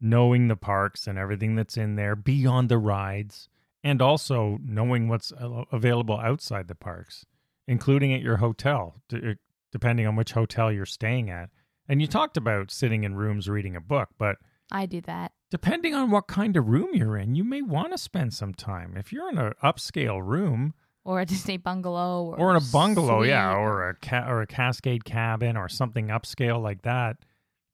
knowing 0.00 0.48
the 0.48 0.56
parks 0.56 1.06
and 1.06 1.18
everything 1.18 1.54
that's 1.54 1.76
in 1.76 1.96
there 1.96 2.16
beyond 2.16 2.68
the 2.68 2.78
rides 2.78 3.48
and 3.84 4.00
also 4.00 4.58
knowing 4.64 5.08
what's 5.08 5.32
available 5.72 6.18
outside 6.18 6.68
the 6.68 6.74
parks, 6.74 7.24
including 7.66 8.12
at 8.12 8.20
your 8.20 8.38
hotel, 8.38 9.00
eh, 9.12 9.34
depending 9.70 10.06
on 10.06 10.16
which 10.16 10.32
hotel 10.32 10.70
you're 10.72 10.86
staying 10.86 11.30
at. 11.30 11.50
And 11.88 12.00
you 12.00 12.06
talked 12.06 12.36
about 12.36 12.70
sitting 12.70 13.04
in 13.04 13.14
rooms 13.16 13.48
reading 13.48 13.76
a 13.76 13.80
book, 13.80 14.10
but 14.18 14.36
I 14.70 14.86
do 14.86 15.00
that. 15.02 15.32
depending 15.50 15.94
on 15.94 16.10
what 16.10 16.28
kind 16.28 16.56
of 16.56 16.68
room 16.68 16.90
you're 16.94 17.16
in, 17.16 17.34
you 17.34 17.44
may 17.44 17.60
want 17.60 17.92
to 17.92 17.98
spend 17.98 18.32
some 18.32 18.54
time. 18.54 18.96
If 18.96 19.12
you're 19.12 19.28
in 19.28 19.38
an 19.38 19.52
upscale 19.62 20.24
room, 20.24 20.74
Or 21.04 21.20
a 21.20 21.26
Disney 21.32 21.56
bungalow 21.56 22.24
or, 22.24 22.38
or 22.38 22.50
in 22.50 22.56
a 22.56 22.66
bungalow, 22.72 23.22
yeah, 23.22 23.54
or 23.54 23.88
a 23.88 23.94
ca- 23.96 24.28
or 24.28 24.42
a 24.42 24.46
Cascade 24.46 25.04
cabin 25.04 25.56
or 25.56 25.68
something 25.68 26.08
upscale 26.08 26.62
like 26.62 26.82
that, 26.82 27.16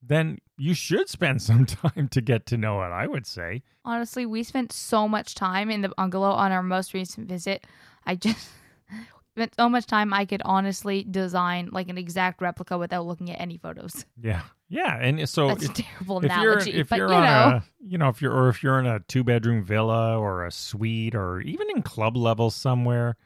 then 0.03 0.39
you 0.57 0.75
should 0.75 1.09
spend 1.09 1.43
some 1.51 1.67
time 1.67 2.09
to 2.09 2.21
get 2.21 2.47
to 2.47 2.57
know 2.57 2.83
it. 2.83 2.89
I 2.89 3.07
would 3.07 3.27
say. 3.27 3.63
Honestly, 3.85 4.27
we 4.27 4.43
spent 4.43 4.73
so 4.73 5.09
much 5.09 5.35
time 5.35 5.71
in 5.71 5.83
the 5.83 5.91
bungalow 5.91 6.31
on 6.31 6.53
our 6.53 6.63
most 6.63 6.93
recent 6.95 7.29
visit. 7.29 7.67
I 8.07 8.15
just 8.15 8.49
spent 9.39 9.55
so 9.57 9.69
much 9.69 9.87
time 9.87 10.13
I 10.13 10.25
could 10.25 10.43
honestly 10.45 11.05
design 11.05 11.69
like 11.73 11.89
an 11.89 11.97
exact 11.99 12.41
replica 12.43 12.77
without 12.77 13.07
looking 13.07 13.31
at 13.31 13.41
any 13.41 13.57
photos. 13.57 14.05
Yeah, 14.21 14.43
yeah, 14.69 14.97
and 15.01 15.29
so 15.29 15.49
That's 15.49 15.67
a 15.67 15.69
terrible 15.73 16.19
if 16.19 16.25
you're 16.25 16.53
analogy, 16.53 16.73
if 16.73 16.89
but 16.89 16.99
you're 16.99 17.09
you 17.09 17.15
on 17.15 17.23
know. 17.23 17.57
a 17.57 17.65
you 17.81 17.99
know 17.99 18.09
if 18.09 18.21
you're 18.21 18.33
or 18.33 18.49
if 18.49 18.63
you're 18.63 18.79
in 18.79 18.87
a 18.87 19.01
two 19.01 19.25
bedroom 19.25 19.65
villa 19.65 20.19
or 20.19 20.45
a 20.45 20.51
suite 20.51 21.15
or 21.15 21.41
even 21.41 21.69
in 21.75 21.83
club 21.83 22.17
level 22.17 22.51
somewhere. 22.51 23.17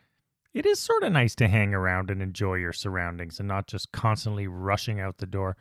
It 0.55 0.67
is 0.67 0.79
sort 0.79 1.03
of 1.03 1.13
nice 1.13 1.35
to 1.37 1.49
hang 1.49 1.73
around 1.73 2.11
and 2.11 2.21
enjoy 2.21 2.57
your 2.57 2.75
surroundings 2.75 3.39
and 3.39 3.49
not 3.49 3.67
just 3.67 3.91
constantly 3.91 4.47
rushing 4.47 5.01
out 5.01 5.17
the 5.17 5.25
door. 5.27 5.57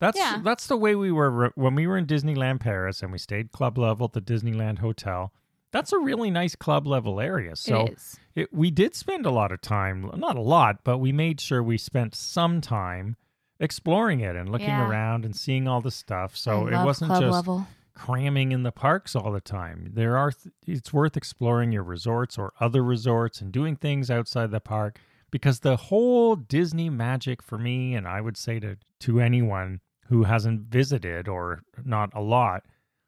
That's 0.00 0.18
Yeah. 0.18 0.40
that's 0.44 0.66
the 0.66 0.76
way 0.76 0.94
we 0.94 1.10
were 1.10 1.50
when 1.54 1.74
we 1.74 1.86
were 1.86 1.96
in 1.96 2.04
Disneyland 2.04 2.60
Paris 2.60 3.02
and 3.02 3.10
we 3.10 3.16
stayed 3.16 3.52
club 3.52 3.78
level 3.78 4.04
at 4.04 4.12
the 4.12 4.20
Disneyland 4.20 4.80
Hotel. 4.80 5.32
That's 5.74 5.92
a 5.92 5.98
really 5.98 6.30
nice 6.30 6.54
club 6.56 6.86
level 6.86 7.20
area. 7.20 7.54
So 7.56 7.88
it 8.34 8.48
we 8.52 8.70
did 8.70 8.94
spend 8.94 9.26
a 9.26 9.30
lot 9.30 9.52
of 9.52 9.60
time, 9.60 10.10
not 10.16 10.36
a 10.36 10.40
lot, 10.40 10.78
but 10.84 10.98
we 10.98 11.12
made 11.12 11.40
sure 11.40 11.62
we 11.62 11.76
spent 11.76 12.14
some 12.14 12.60
time 12.62 13.16
exploring 13.60 14.20
it 14.20 14.36
and 14.36 14.48
looking 14.48 14.68
Yeah. 14.68 14.88
around 14.88 15.24
and 15.24 15.34
seeing 15.36 15.68
all 15.68 15.80
the 15.80 15.90
stuff. 15.90 16.36
So 16.36 16.66
it 16.68 16.72
wasn't 16.84 17.10
just 17.12 17.22
level. 17.22 17.66
cramming 17.94 18.52
in 18.52 18.62
the 18.62 18.72
parks 18.72 19.14
all 19.14 19.30
the 19.32 19.40
time. 19.40 19.90
There 19.94 20.16
are 20.16 20.32
th- 20.32 20.54
it's 20.66 20.92
worth 20.92 21.16
exploring 21.16 21.70
your 21.72 21.84
resorts 21.84 22.38
or 22.38 22.52
other 22.60 22.82
resorts 22.82 23.40
and 23.40 23.52
doing 23.52 23.76
things 23.76 24.10
outside 24.10 24.50
the 24.50 24.60
park 24.60 24.98
because 25.30 25.60
the 25.60 25.76
whole 25.76 26.36
Disney 26.36 26.88
magic 26.90 27.42
for 27.42 27.58
me 27.58 27.94
and 27.94 28.06
I 28.08 28.20
would 28.20 28.36
say 28.36 28.58
to 28.60 28.76
to 29.00 29.20
anyone 29.20 29.80
who 30.08 30.24
hasn't 30.24 30.62
visited 30.62 31.28
or 31.28 31.62
not 31.84 32.10
a 32.14 32.20
lot, 32.20 32.64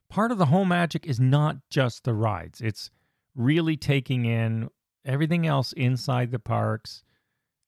part 0.08 0.32
of 0.32 0.38
the 0.38 0.46
whole 0.46 0.64
magic 0.64 1.06
is 1.06 1.18
not 1.20 1.56
just 1.70 2.04
the 2.04 2.14
rides. 2.14 2.60
It's 2.60 2.90
really 3.34 3.76
taking 3.76 4.24
in 4.24 4.68
everything 5.04 5.46
else 5.46 5.72
inside 5.72 6.30
the 6.30 6.38
parks 6.38 7.02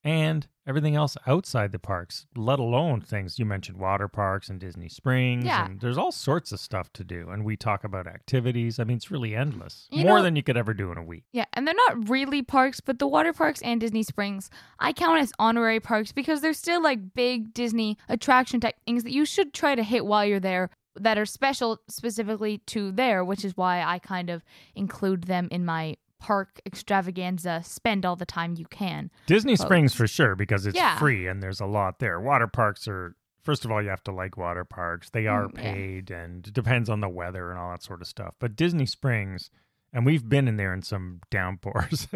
and 0.04 0.47
everything 0.66 0.95
else 0.95 1.16
outside 1.26 1.73
the 1.73 1.78
parks, 1.78 2.26
let 2.37 2.59
alone 2.59 3.00
things 3.00 3.38
you 3.38 3.45
mentioned 3.45 3.76
water 3.78 4.07
parks 4.07 4.49
and 4.49 4.61
Disney 4.61 4.88
Springs 4.88 5.45
Yeah. 5.45 5.66
and 5.66 5.80
there's 5.80 5.99
all 5.99 6.12
sorts 6.12 6.52
of 6.52 6.61
stuff 6.61 6.92
to 6.95 7.04
do 7.04 7.28
and 7.30 7.45
we 7.45 7.57
talk 7.57 7.85
about 7.85 8.07
activities. 8.07 8.78
I 8.78 8.85
mean, 8.85 8.99
it's 8.99 9.11
really 9.11 9.35
endless. 9.35 9.88
You 9.90 10.04
More 10.04 10.18
know- 10.18 10.23
than 10.23 10.37
you 10.37 10.42
could 10.42 10.57
ever 10.57 10.73
do 10.75 10.92
in 10.92 10.99
a 10.99 11.02
week. 11.02 11.25
Yeah, 11.33 11.47
and 11.52 11.66
they're 11.66 11.75
not 11.75 12.09
really 12.09 12.42
parks, 12.42 12.80
but 12.80 12.99
the 12.99 13.09
water 13.09 13.33
parks 13.33 13.61
and 13.62 13.80
Disney 13.80 14.02
Springs, 14.02 14.50
I 14.78 14.92
count 14.92 15.21
as 15.21 15.33
honorary 15.38 15.80
parks 15.80 16.12
because 16.12 16.42
they're 16.42 16.52
still 16.52 16.83
like 16.83 17.12
big 17.14 17.52
Disney 17.52 17.99
attraction 18.09 18.61
type 18.61 18.76
things 18.87 19.02
that 19.04 19.12
you 19.12 19.25
should 19.25 19.52
try 19.52 19.75
to 19.75 19.83
hit 19.83 20.07
while 20.07 20.25
you're 20.25 20.38
there 20.40 20.71
that 21.00 21.19
are 21.19 21.26
special 21.26 21.81
specifically 21.88 22.59
to 22.67 22.90
there, 22.93 23.25
which 23.25 23.45
is 23.45 23.57
why 23.57 23.83
I 23.83 23.99
kind 23.99 24.31
of 24.31 24.43
include 24.75 25.25
them 25.25 25.49
in 25.50 25.64
my 25.64 25.97
park 26.21 26.61
extravaganza 26.67 27.62
spend 27.64 28.05
all 28.05 28.17
the 28.17 28.26
time 28.26 28.55
you 28.57 28.64
can. 28.67 29.11
Disney 29.26 29.55
Springs 29.57 29.95
for 29.95 30.07
sure 30.09 30.35
because 30.35 30.67
it's 30.67 30.76
Yeah. 30.76 30.99
free 30.99 31.26
and 31.28 31.43
there's 31.43 31.61
a 31.61 31.67
lot 31.67 32.00
there. 32.00 32.21
Water 32.21 32.47
parks 32.49 32.88
are 32.88 33.14
first 33.45 33.64
of 33.64 33.71
all 33.71 33.81
you 33.83 33.88
have 33.88 34.02
to 34.05 34.11
like 34.12 34.37
water 34.37 34.64
parks. 34.64 35.11
They 35.11 35.26
are 35.28 35.47
Mm, 35.47 35.55
yeah. 35.57 35.62
paid 35.73 36.11
and 36.11 36.47
it 36.47 36.52
depends 36.52 36.90
on 36.90 37.00
the 37.00 37.09
weather 37.09 37.50
and 37.50 37.59
all 37.59 37.71
that 37.71 37.83
sort 37.85 38.00
of 38.02 38.09
stuff. 38.09 38.35
But 38.40 38.57
Disney 38.57 38.85
Springs 38.85 39.50
and 39.93 40.05
we've 40.05 40.28
been 40.28 40.49
in 40.49 40.57
there 40.57 40.75
in 40.75 40.83
some 40.83 41.21
downpours. 41.31 42.09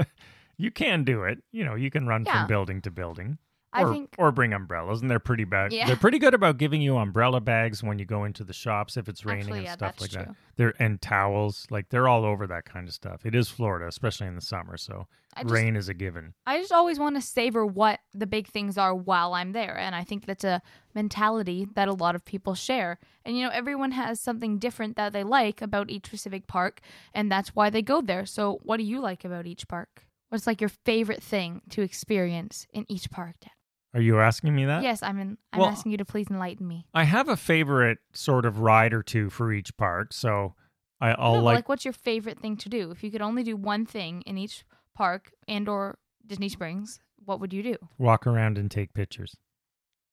you 0.56 0.70
can 0.72 1.04
do 1.04 1.22
it. 1.22 1.42
You 1.52 1.64
know, 1.64 1.74
you 1.76 1.90
can 1.90 2.06
run 2.06 2.24
Yeah. 2.26 2.40
from 2.40 2.48
building 2.48 2.82
to 2.82 2.90
building. 2.90 3.38
I 3.72 3.84
or, 3.84 3.92
think 3.92 4.14
or 4.18 4.32
bring 4.32 4.52
umbrellas 4.52 5.00
and 5.00 5.10
they're 5.10 5.18
pretty 5.18 5.44
bad. 5.44 5.72
Yeah. 5.72 5.86
They're 5.86 5.96
pretty 5.96 6.18
good 6.18 6.34
about 6.34 6.58
giving 6.58 6.82
you 6.82 6.98
umbrella 6.98 7.40
bags 7.40 7.82
when 7.82 7.98
you 7.98 8.04
go 8.04 8.24
into 8.24 8.44
the 8.44 8.52
shops 8.52 8.96
if 8.96 9.08
it's 9.08 9.24
raining 9.24 9.44
actually, 9.44 9.58
and 9.58 9.66
yeah, 9.66 9.72
stuff 9.72 10.00
like 10.00 10.10
true. 10.10 10.24
that. 10.24 10.34
They're 10.56 10.74
and 10.78 11.00
towels, 11.00 11.66
like 11.70 11.88
they're 11.88 12.08
all 12.08 12.24
over 12.24 12.46
that 12.46 12.64
kind 12.66 12.86
of 12.86 12.94
stuff. 12.94 13.24
It 13.24 13.34
is 13.34 13.48
Florida, 13.48 13.86
especially 13.86 14.26
in 14.26 14.34
the 14.34 14.42
summer, 14.42 14.76
so 14.76 15.06
just, 15.36 15.50
rain 15.50 15.76
is 15.76 15.88
a 15.88 15.94
given. 15.94 16.34
I 16.46 16.58
just 16.58 16.72
always 16.72 16.98
want 16.98 17.16
to 17.16 17.22
savor 17.22 17.64
what 17.64 18.00
the 18.12 18.26
big 18.26 18.48
things 18.48 18.76
are 18.76 18.94
while 18.94 19.32
I'm 19.32 19.52
there. 19.52 19.78
And 19.78 19.94
I 19.94 20.04
think 20.04 20.26
that's 20.26 20.44
a 20.44 20.60
mentality 20.94 21.66
that 21.74 21.88
a 21.88 21.94
lot 21.94 22.14
of 22.14 22.24
people 22.24 22.54
share. 22.54 22.98
And, 23.24 23.36
you 23.36 23.44
know, 23.44 23.50
everyone 23.50 23.92
has 23.92 24.20
something 24.20 24.58
different 24.58 24.96
that 24.96 25.12
they 25.12 25.24
like 25.24 25.62
about 25.62 25.90
each 25.90 26.06
specific 26.06 26.46
park, 26.46 26.80
and 27.14 27.32
that's 27.32 27.54
why 27.54 27.70
they 27.70 27.82
go 27.82 28.02
there. 28.02 28.26
So, 28.26 28.60
what 28.62 28.76
do 28.76 28.82
you 28.82 29.00
like 29.00 29.24
about 29.24 29.46
each 29.46 29.66
park? 29.68 30.04
What's 30.28 30.46
like 30.46 30.60
your 30.60 30.70
favorite 30.70 31.22
thing 31.22 31.62
to 31.70 31.82
experience 31.82 32.66
in 32.72 32.84
each 32.88 33.10
park? 33.10 33.36
Dad? 33.40 33.50
Are 33.94 34.00
you 34.00 34.18
asking 34.20 34.54
me 34.54 34.64
that? 34.64 34.82
yes, 34.82 35.02
I'm, 35.02 35.18
in, 35.18 35.38
I'm 35.52 35.60
Well- 35.60 35.68
asking 35.68 35.92
you 35.92 35.98
to 35.98 36.04
please 36.04 36.28
enlighten 36.30 36.66
me. 36.66 36.86
I 36.94 37.04
have 37.04 37.28
a 37.28 37.36
favorite 37.36 37.98
sort 38.12 38.46
of 38.46 38.60
ride 38.60 38.94
or 38.94 39.02
two 39.02 39.28
for 39.30 39.52
each 39.52 39.76
park, 39.76 40.12
so 40.12 40.54
I, 41.00 41.10
I'll 41.12 41.34
No, 41.34 41.42
like. 41.42 41.54
like, 41.56 41.68
what's 41.68 41.84
your 41.84 41.92
favorite 41.92 42.38
thing 42.40 42.56
to 42.58 42.68
do? 42.68 42.90
If 42.90 43.02
you 43.04 43.10
could 43.10 43.20
only 43.22 43.42
do 43.42 43.56
one 43.56 43.84
thing 43.86 44.22
in 44.22 44.38
each 44.38 44.64
park 44.94 45.32
and 45.48 45.68
or 45.68 45.98
Disney 46.26 46.48
Springs, 46.48 47.00
what 47.24 47.40
would 47.40 47.52
you 47.52 47.62
do? 47.62 47.76
Walk 47.98 48.26
around 48.26 48.56
and 48.58 48.70
take 48.70 48.94
pictures. 48.94 49.36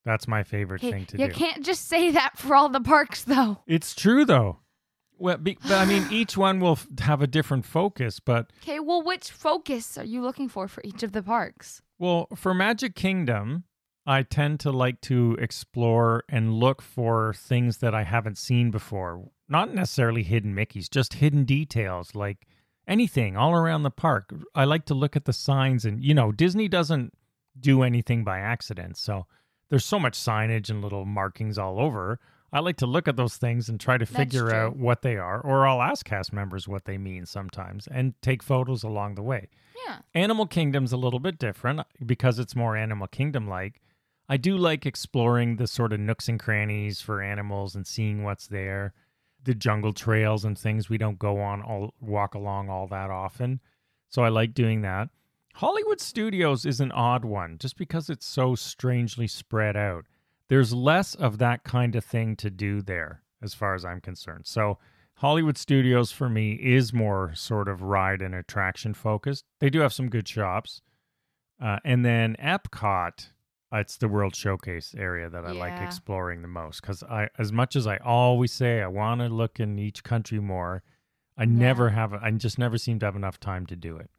That's 0.05 0.27
my 0.27 0.43
favorite 0.43 0.81
Okay, 0.83 0.91
thing 0.91 1.05
to 1.07 1.17
you 1.17 1.25
do. 1.27 1.31
You 1.31 1.35
can't 1.37 1.63
just 1.63 1.87
say 1.87 2.11
that 2.11 2.37
for 2.37 2.55
all 2.55 2.69
the 2.69 2.79
parks, 2.81 3.23
though. 3.23 3.59
It's 3.67 3.93
true 3.95 4.25
though. 4.25 4.59
Well, 5.17 5.37
be, 5.37 5.57
but 5.61 5.73
I 5.73 5.85
mean, 5.85 6.05
each 6.11 6.37
one 6.37 6.59
will 6.59 6.73
f- 6.73 6.87
have 6.99 7.21
a 7.21 7.27
different 7.27 7.65
focus, 7.65 8.19
but 8.19 8.51
Okay, 8.63 8.79
well, 8.79 9.01
which 9.03 9.29
focus 9.31 9.97
are 9.97 10.03
you 10.05 10.21
looking 10.21 10.47
for 10.49 10.67
for 10.67 10.81
each 10.85 11.03
of 11.03 11.11
the 11.11 11.21
parks? 11.21 11.81
Well, 11.99 12.27
for 12.35 12.53
Magic 12.53 12.95
Kingdom, 12.95 13.65
I 14.05 14.23
tend 14.23 14.59
to 14.61 14.71
like 14.71 15.01
to 15.01 15.37
explore 15.39 16.23
and 16.29 16.53
look 16.53 16.81
for 16.81 17.33
things 17.33 17.77
that 17.77 17.93
I 17.93 18.03
haven't 18.03 18.37
seen 18.37 18.71
before. 18.71 19.29
Not 19.47 19.73
necessarily 19.73 20.23
hidden 20.23 20.55
Mickeys, 20.55 20.89
just 20.89 21.13
hidden 21.13 21.43
details 21.45 22.15
like 22.15 22.47
anything 22.87 23.37
all 23.37 23.53
around 23.53 23.83
the 23.83 23.91
park. 23.91 24.33
I 24.55 24.65
like 24.65 24.85
to 24.85 24.93
look 24.93 25.15
at 25.15 25.25
the 25.25 25.33
signs 25.33 25.85
and, 25.85 26.03
you 26.03 26.13
know, 26.13 26.31
Disney 26.31 26.67
doesn't 26.67 27.13
do 27.59 27.83
anything 27.83 28.23
by 28.23 28.39
accident. 28.39 28.97
So 28.97 29.25
there's 29.69 29.85
so 29.85 29.99
much 29.99 30.17
signage 30.17 30.69
and 30.69 30.81
little 30.81 31.05
markings 31.05 31.57
all 31.57 31.79
over. 31.79 32.19
I 32.51 32.61
like 32.61 32.77
to 32.77 32.87
look 32.87 33.07
at 33.07 33.15
those 33.15 33.37
things 33.37 33.69
and 33.69 33.79
try 33.79 33.97
to 33.97 34.05
That's 34.05 34.17
figure 34.17 34.49
true. 34.49 34.53
out 34.53 34.75
what 34.75 35.03
they 35.03 35.17
are, 35.17 35.39
or 35.39 35.67
I'll 35.67 35.83
ask 35.83 36.03
cast 36.03 36.33
members 36.33 36.67
what 36.67 36.85
they 36.85 36.97
mean 36.97 37.27
sometimes 37.27 37.87
and 37.91 38.19
take 38.23 38.41
photos 38.41 38.81
along 38.81 39.15
the 39.15 39.21
way. 39.21 39.49
Yeah. 39.85 39.99
Animal 40.15 40.47
Kingdom's 40.47 40.91
a 40.91 40.97
little 40.97 41.19
bit 41.19 41.37
different 41.37 41.81
uh, 41.81 41.83
because 42.03 42.39
it's 42.39 42.55
more 42.55 42.75
Animal 42.75 43.07
Kingdom 43.07 43.47
like. 43.47 43.81
I 44.29 44.37
do 44.37 44.57
like 44.57 44.85
exploring 44.85 45.55
the 45.55 45.65
sort 45.65 45.91
of 45.91 45.99
nooks 45.99 46.29
and 46.29 46.39
crannies 46.39 47.01
for 47.01 47.21
animals 47.21 47.75
and 47.75 47.85
seeing 47.85 48.23
what's 48.23 48.47
there. 48.47 48.93
The 49.43 49.55
jungle 49.55 49.91
trails 49.91 50.45
and 50.45 50.57
things 50.57 50.87
we 50.87 50.99
don't 50.99 51.17
go 51.17 51.41
on 51.41 51.63
all 51.63 51.95
walk 51.99 52.35
along 52.35 52.69
all 52.69 52.87
that 52.87 53.09
often. 53.09 53.59
So 54.09 54.21
I 54.21 54.29
like 54.29 54.53
doing 54.53 54.81
that. 54.81 55.09
Hollywood 55.55 55.99
Studios 55.99 56.65
is 56.65 56.79
an 56.79 56.91
odd 56.91 57.25
one 57.25 57.57
just 57.57 57.75
because 57.75 58.09
it's 58.09 58.25
so 58.25 58.53
strangely 58.53 59.27
spread 59.27 59.75
out. 59.75 60.05
There's 60.47 60.73
less 60.73 61.15
of 61.15 61.39
that 61.39 61.63
kind 61.63 61.95
of 61.95 62.05
thing 62.05 62.35
to 62.37 62.49
do 62.49 62.81
there 62.81 63.23
as 63.41 63.53
far 63.53 63.73
as 63.73 63.83
I'm 63.83 63.99
concerned. 63.99 64.45
So 64.45 64.77
Hollywood 65.15 65.57
Studios 65.57 66.11
for 66.11 66.29
me 66.29 66.53
is 66.53 66.93
more 66.93 67.33
sort 67.35 67.67
of 67.67 67.81
ride 67.81 68.21
and 68.21 68.35
attraction 68.35 68.93
focused. 68.93 69.43
They 69.59 69.69
do 69.69 69.79
have 69.79 69.93
some 69.93 70.09
good 70.09 70.27
shops. 70.27 70.81
Uh, 71.61 71.79
and 71.83 72.05
then 72.05 72.35
Epcot, 72.39 73.27
Uh, 73.71 73.77
it's 73.77 73.97
the 73.97 74.07
World 74.07 74.35
Showcase 74.35 74.95
area 74.97 75.29
that 75.29 75.45
I 75.45 75.51
like 75.51 75.79
exploring 75.81 76.41
the 76.41 76.47
most 76.47 76.81
because 76.81 77.03
I, 77.03 77.29
as 77.37 77.51
much 77.51 77.75
as 77.75 77.85
I 77.85 77.97
always 77.97 78.51
say 78.51 78.81
I 78.81 78.87
want 78.87 79.21
to 79.21 79.27
look 79.27 79.59
in 79.59 79.77
each 79.77 80.03
country 80.03 80.39
more, 80.39 80.81
I 81.37 81.45
never 81.45 81.89
have. 81.89 82.13
I 82.13 82.31
just 82.31 82.57
never 82.57 82.77
seem 82.77 82.99
to 82.99 83.05
have 83.05 83.15
enough 83.15 83.39
time 83.39 83.65
to 83.67 83.75
do 83.75 83.97
it. 83.97 84.09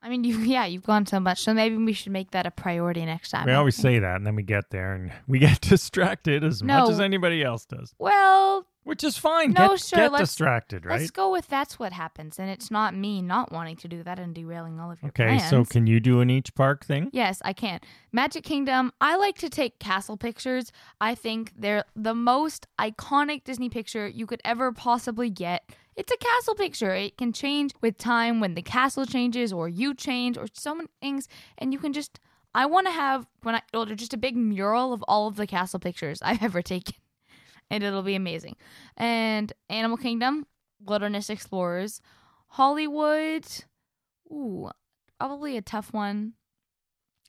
I 0.00 0.08
mean, 0.08 0.22
you 0.24 0.38
yeah, 0.38 0.64
you've 0.64 0.84
gone 0.84 1.06
so 1.06 1.18
much, 1.18 1.42
so 1.42 1.52
maybe 1.52 1.76
we 1.76 1.92
should 1.92 2.12
make 2.12 2.30
that 2.30 2.46
a 2.46 2.50
priority 2.52 3.04
next 3.04 3.30
time. 3.30 3.46
we 3.46 3.52
always 3.52 3.76
say 3.76 3.98
that, 3.98 4.16
and 4.16 4.26
then 4.26 4.36
we 4.36 4.42
get 4.44 4.70
there 4.70 4.94
and 4.94 5.12
we 5.26 5.40
get 5.40 5.60
distracted 5.60 6.44
as 6.44 6.62
much 6.62 6.88
as 6.88 7.00
anybody 7.00 7.42
else 7.42 7.64
does, 7.66 7.94
Well, 7.98 8.66
which 8.84 9.04
is 9.04 9.16
fine. 9.16 9.52
No, 9.52 9.68
get 9.68 9.80
sure, 9.80 9.96
get 9.98 10.12
let's- 10.12 10.30
distracted, 10.30 10.84
right? 10.84 10.98
let's 10.98 11.10
go 11.10 11.30
with 11.30 11.48
that's 11.48 11.78
what 11.78 11.92
happens, 11.92 12.38
and 12.38 12.50
it's 12.50 12.70
not 12.70 12.94
me 12.94 13.22
not 13.22 13.52
wanting 13.52 13.76
to 13.76 13.88
do 13.88 14.02
that 14.02 14.18
and 14.18 14.34
derailing 14.34 14.80
all 14.80 14.90
of 14.90 15.00
your 15.02 15.08
Okay, 15.10 15.36
plans. 15.36 15.48
so 15.50 15.64
can 15.64 15.86
you 15.86 16.00
do 16.00 16.20
an 16.20 16.30
each 16.30 16.54
park 16.54 16.84
thing? 16.84 17.10
Yes, 17.12 17.40
I 17.44 17.52
can. 17.52 17.80
Magic 18.12 18.44
Kingdom, 18.44 18.92
I 19.00 19.16
like 19.16 19.38
to 19.38 19.48
take 19.48 19.78
castle 19.78 20.16
pictures. 20.16 20.72
I 21.00 21.14
think 21.14 21.52
they're 21.56 21.84
the 21.94 22.14
most 22.14 22.66
iconic 22.78 23.44
Disney 23.44 23.68
picture 23.68 24.06
you 24.08 24.26
could 24.26 24.40
ever 24.44 24.72
possibly 24.72 25.30
get. 25.30 25.68
It's 25.94 26.10
a 26.10 26.16
castle 26.16 26.54
picture. 26.54 26.94
It 26.94 27.18
can 27.18 27.32
change 27.34 27.72
with 27.82 27.98
time 27.98 28.40
when 28.40 28.54
the 28.54 28.62
castle 28.62 29.04
changes 29.04 29.52
or 29.52 29.68
you 29.68 29.94
change 29.94 30.38
or 30.38 30.46
so 30.54 30.74
many 30.74 30.88
things. 31.02 31.28
And 31.58 31.72
you 31.72 31.78
can 31.78 31.92
just, 31.92 32.18
I 32.54 32.64
want 32.64 32.86
to 32.86 32.92
have, 32.92 33.26
when 33.42 33.54
I 33.56 33.62
older, 33.74 33.94
just 33.94 34.14
a 34.14 34.16
big 34.16 34.34
mural 34.34 34.94
of 34.94 35.04
all 35.06 35.28
of 35.28 35.36
the 35.36 35.46
castle 35.46 35.78
pictures 35.78 36.20
I've 36.22 36.42
ever 36.42 36.62
taken. 36.62 36.94
And 37.72 37.82
it'll 37.82 38.02
be 38.02 38.14
amazing. 38.14 38.56
And 38.98 39.52
Animal 39.70 39.96
Kingdom, 39.96 40.46
Wilderness 40.84 41.30
Explorers, 41.30 42.00
Hollywood, 42.48 43.46
ooh, 44.30 44.70
probably 45.18 45.56
a 45.56 45.62
tough 45.62 45.92
one. 45.92 46.34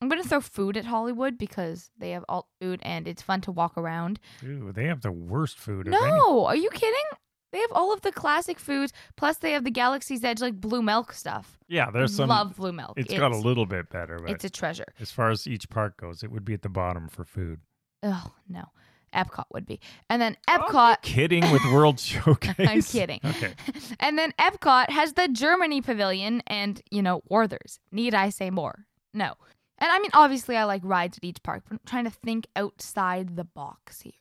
I'm 0.01 0.10
gonna 0.10 0.23
throw 0.23 0.41
food 0.41 0.75
at 0.75 0.84
Hollywood 0.86 1.38
because 1.38 1.89
they 1.97 2.12
have 2.12 2.25
all 2.27 2.49
food 2.60 2.82
and 2.84 3.08
it's 3.08 3.21
fun 3.21 3.39
to 3.41 3.51
walk 3.53 3.77
around. 3.77 4.19
Ooh, 4.43 4.73
they 4.73 4.86
have 4.88 5.01
the 5.01 5.13
worst 5.13 5.58
food. 5.58 5.88
No, 5.88 6.45
are 6.45 6.58
you 6.58 6.69
kidding? 6.71 7.06
They 7.53 7.60
have 7.60 7.71
all 7.71 7.93
of 7.93 8.01
the 8.01 8.12
classic 8.12 8.60
foods, 8.60 8.91
plus 9.15 9.38
they 9.38 9.51
have 9.53 9.63
the 9.63 9.71
Galaxy's 9.71 10.23
Edge 10.25 10.41
like 10.41 10.60
blue 10.60 10.82
milk 10.82 11.13
stuff. 11.13 11.58
Yeah, 11.69 11.89
there's 11.89 12.15
some. 12.15 12.27
Love 12.27 12.58
blue 12.58 12.73
milk. 12.73 12.93
It's 12.97 13.13
got 13.13 13.32
a 13.32 13.38
little 13.38 13.65
bit 13.65 13.89
better, 13.89 14.19
but 14.19 14.32
It's 14.32 14.43
a 14.43 14.49
treasure. 14.49 14.91
as 14.99 15.12
far 15.12 15.29
as 15.29 15.47
each 15.47 15.69
park 15.69 15.95
goes, 15.97 16.21
it 16.23 16.32
would 16.32 16.43
be 16.43 16.53
at 16.53 16.63
the 16.63 16.69
bottom 16.69 17.08
for 17.08 17.23
food. 17.23 17.62
Oh 18.01 18.34
no, 18.49 18.65
Epcot 19.13 19.45
would 19.54 19.65
be, 19.65 19.80
and 20.10 20.21
then 20.21 20.36
Oh, 20.47 20.60
Epcot. 20.60 21.02
kidding 21.02 21.49
with 21.52 21.63
World 21.71 21.99
Showcase. 21.99 22.56
I'm 22.60 22.82
kidding. 22.82 23.19
Okay. 23.23 23.54
and 23.99 24.17
then 24.17 24.34
Epcot 24.39 24.89
has 24.89 25.13
the 25.13 25.28
Germany 25.28 25.82
Pavilion 25.82 26.41
and, 26.47 26.82
you 26.91 27.02
know, 27.02 27.21
Werther's. 27.30 27.80
Need 27.91 28.13
I 28.15 28.30
say 28.30 28.49
more? 28.49 28.86
No. 29.13 29.34
And 29.80 29.91
I 29.91 29.99
mean, 29.99 30.12
obviously, 30.13 30.56
I 30.58 30.63
like 30.65 30.82
rides 30.84 31.17
at 31.17 31.23
each 31.23 31.41
park, 31.43 31.63
but 31.67 31.73
I'm 31.73 31.80
trying 31.86 32.06
to 32.06 32.10
think 32.12 32.47
outside 32.56 33.36
the 33.36 33.43
box 33.43 34.02
here. 34.02 34.13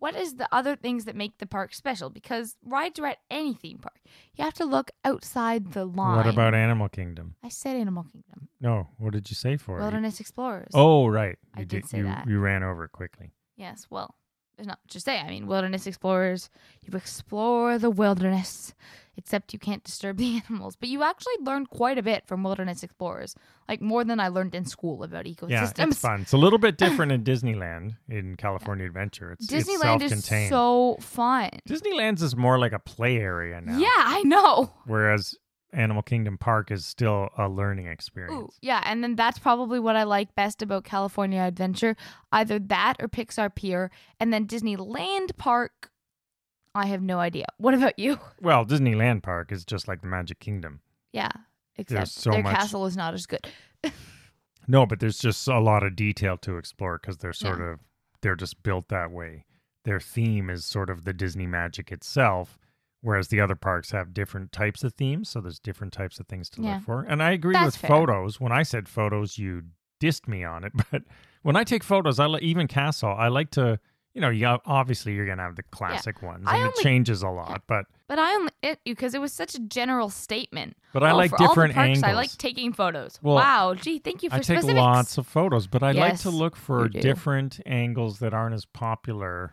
What 0.00 0.14
is 0.14 0.36
the 0.36 0.48
other 0.52 0.76
things 0.76 1.06
that 1.06 1.16
make 1.16 1.38
the 1.38 1.46
park 1.46 1.74
special? 1.74 2.08
Because 2.08 2.54
rides 2.64 3.00
are 3.00 3.06
at 3.06 3.18
any 3.32 3.52
theme 3.54 3.78
park. 3.78 3.96
You 4.36 4.44
have 4.44 4.54
to 4.54 4.64
look 4.64 4.92
outside 5.04 5.72
the 5.72 5.84
line. 5.84 6.18
What 6.18 6.28
about 6.28 6.54
Animal 6.54 6.88
Kingdom? 6.88 7.34
I 7.42 7.48
said 7.48 7.74
Animal 7.74 8.04
Kingdom. 8.04 8.48
No, 8.60 8.86
what 8.98 9.12
did 9.12 9.28
you 9.28 9.34
say 9.34 9.56
for 9.56 9.76
it? 9.78 9.80
Wilderness 9.80 10.20
Explorers. 10.20 10.70
Oh, 10.72 11.08
right. 11.08 11.36
I 11.52 11.60
You 11.60 11.66
did 11.66 11.88
say 11.88 11.98
you, 11.98 12.04
that. 12.04 12.28
You 12.28 12.38
ran 12.38 12.62
over 12.62 12.84
it 12.84 12.92
quickly. 12.92 13.32
Yes, 13.58 13.86
well, 13.90 14.14
there's 14.56 14.66
not 14.68 14.78
much 14.84 14.92
to 14.94 15.00
say. 15.00 15.18
I 15.18 15.28
mean, 15.28 15.46
Wilderness 15.46 15.86
Explorers, 15.86 16.48
you 16.82 16.96
explore 16.96 17.76
the 17.78 17.90
wilderness, 17.90 18.72
except 19.16 19.52
you 19.52 19.58
can't 19.58 19.82
disturb 19.84 20.16
the 20.16 20.40
animals. 20.48 20.76
But 20.76 20.88
you 20.88 21.02
actually 21.02 21.34
learn 21.40 21.66
quite 21.66 21.98
a 21.98 22.02
bit 22.02 22.26
from 22.26 22.42
Wilderness 22.44 22.82
Explorers, 22.82 23.34
like 23.68 23.80
more 23.80 24.04
than 24.04 24.20
I 24.20 24.28
learned 24.28 24.54
in 24.54 24.64
school 24.64 25.02
about 25.02 25.26
ecosystems. 25.26 25.50
Yeah, 25.50 25.86
it's 25.88 25.98
fun. 25.98 26.20
It's 26.22 26.32
a 26.32 26.38
little 26.38 26.58
bit 26.58 26.76
different 26.84 27.12
in 27.12 27.24
Disneyland 27.24 27.96
in 28.08 28.36
California 28.36 28.86
Adventure. 28.86 29.32
It's, 29.32 29.52
it's 29.52 29.68
Disneyland 29.68 30.02
is 30.02 30.10
self-contained. 30.10 30.50
so 30.50 30.96
fun. 31.00 31.50
Disneyland's 31.68 32.22
is 32.22 32.36
more 32.36 32.58
like 32.58 32.72
a 32.72 32.78
play 32.78 33.16
area 33.18 33.60
now. 33.60 33.76
Yeah, 33.76 33.88
I 33.96 34.22
know. 34.24 34.72
Whereas 34.86 35.34
Animal 35.72 36.02
Kingdom 36.02 36.38
Park 36.38 36.70
is 36.70 36.86
still 36.86 37.28
a 37.36 37.48
learning 37.48 37.86
Ooh, 37.88 37.90
experience. 37.90 38.58
yeah, 38.62 38.82
and 38.86 39.02
then 39.04 39.16
that's 39.16 39.38
probably 39.38 39.78
what 39.78 39.96
I 39.96 40.04
like 40.04 40.34
best 40.34 40.62
about 40.62 40.84
California 40.84 41.40
Adventure. 41.42 41.94
Either 42.32 42.58
that 42.58 42.94
or 43.00 43.08
Pixar 43.08 43.54
Pier. 43.54 43.90
And 44.18 44.32
then 44.32 44.46
Disneyland 44.46 45.36
Park, 45.36 45.90
I 46.74 46.86
have 46.86 47.02
no 47.02 47.18
idea. 47.18 47.44
What 47.58 47.74
about 47.74 47.98
you? 47.98 48.18
Well, 48.40 48.64
Disneyland 48.64 49.22
Park 49.22 49.52
is 49.52 49.64
just 49.64 49.88
like 49.88 50.00
the 50.00 50.06
Magic 50.06 50.40
Kingdom. 50.40 50.80
Yeah, 51.12 51.30
except 51.76 52.08
so 52.08 52.30
their 52.30 52.42
much- 52.42 52.54
castle 52.56 52.86
is 52.86 52.96
not 52.96 53.12
as 53.14 53.26
good. 53.26 53.46
No, 54.70 54.84
but 54.84 55.00
there's 55.00 55.16
just 55.18 55.48
a 55.48 55.60
lot 55.60 55.82
of 55.82 55.96
detail 55.96 56.36
to 56.38 56.58
explore 56.58 56.98
because 56.98 57.16
they're 57.18 57.32
sort 57.32 57.58
Yeah. 57.58 57.70
of 57.72 57.78
they're 58.20 58.36
just 58.36 58.62
built 58.62 58.88
that 58.88 59.10
way. 59.10 59.46
Their 59.84 59.98
theme 60.00 60.50
is 60.50 60.66
sort 60.66 60.90
of 60.90 61.04
the 61.04 61.14
Disney 61.14 61.46
magic 61.46 61.90
itself, 61.90 62.58
whereas 63.00 63.28
the 63.28 63.40
other 63.40 63.54
parks 63.54 63.90
have 63.92 64.12
different 64.14 64.50
types 64.52 64.82
of 64.84 64.92
themes, 64.94 65.28
so 65.28 65.40
there's 65.40 65.58
different 65.58 65.92
types 65.92 66.18
of 66.18 66.26
things 66.26 66.48
to 66.50 66.62
Yeah. 66.62 66.74
look 66.76 66.84
for. 66.84 67.02
And 67.02 67.22
I 67.22 67.30
agree 67.32 67.52
That's 67.54 67.66
with 67.66 67.76
fair. 67.76 67.88
photos. 67.90 68.40
When 68.40 68.52
I 68.52 68.62
said 68.62 68.88
photos, 68.88 69.38
you 69.38 69.62
dissed 70.00 70.26
me 70.28 70.44
on 70.44 70.64
it, 70.64 70.72
but 70.90 71.02
when 71.42 71.56
I 71.56 71.64
take 71.64 71.82
photos, 71.84 72.18
I 72.18 72.26
li- 72.26 72.40
even 72.42 72.66
Castle, 72.66 73.14
I 73.16 73.28
like 73.28 73.50
to, 73.52 73.78
you 74.14 74.20
know, 74.20 74.30
you 74.30 74.46
obviously 74.66 75.12
you're 75.14 75.26
gonna 75.26 75.42
have 75.42 75.54
the 75.56 75.62
classic 75.64 76.22
ones, 76.22 76.44
I 76.46 76.56
and 76.56 76.64
it 76.66 76.68
only- 76.72 76.82
changes 76.82 77.22
a 77.22 77.28
lot, 77.28 77.62
but 77.68 77.84
But 78.08 78.18
I 78.18 78.34
only 78.34 78.50
it 78.62 78.80
because 78.84 79.14
it 79.14 79.20
was 79.20 79.32
such 79.32 79.54
a 79.54 79.60
general 79.60 80.08
statement. 80.08 80.76
but 80.92 81.02
I 81.04 81.12
Oh, 81.12 81.16
like 81.16 81.30
for 81.30 81.36
all 81.36 81.46
the 81.46 81.48
different 81.50 81.74
parks, 81.74 81.88
angles. 81.88 82.04
I 82.04 82.12
like 82.14 82.30
taking 82.38 82.72
photos. 82.72 83.18
Well, 83.22 83.36
wow, 83.36 83.74
gee, 83.74 83.98
thank 84.00 84.22
you 84.24 84.30
for 84.30 84.36
I 84.36 84.38
take 84.38 84.58
specifics. 84.58 84.74
lots 84.80 85.18
of 85.18 85.26
photos, 85.26 85.66
but 85.68 85.82
I 85.84 85.92
like 85.92 86.18
to 86.20 86.30
look 86.30 86.56
for 86.56 86.88
different 86.88 87.60
angles 87.66 88.18
that 88.20 88.32
aren't 88.34 88.54
as 88.54 88.64
popular 88.64 89.52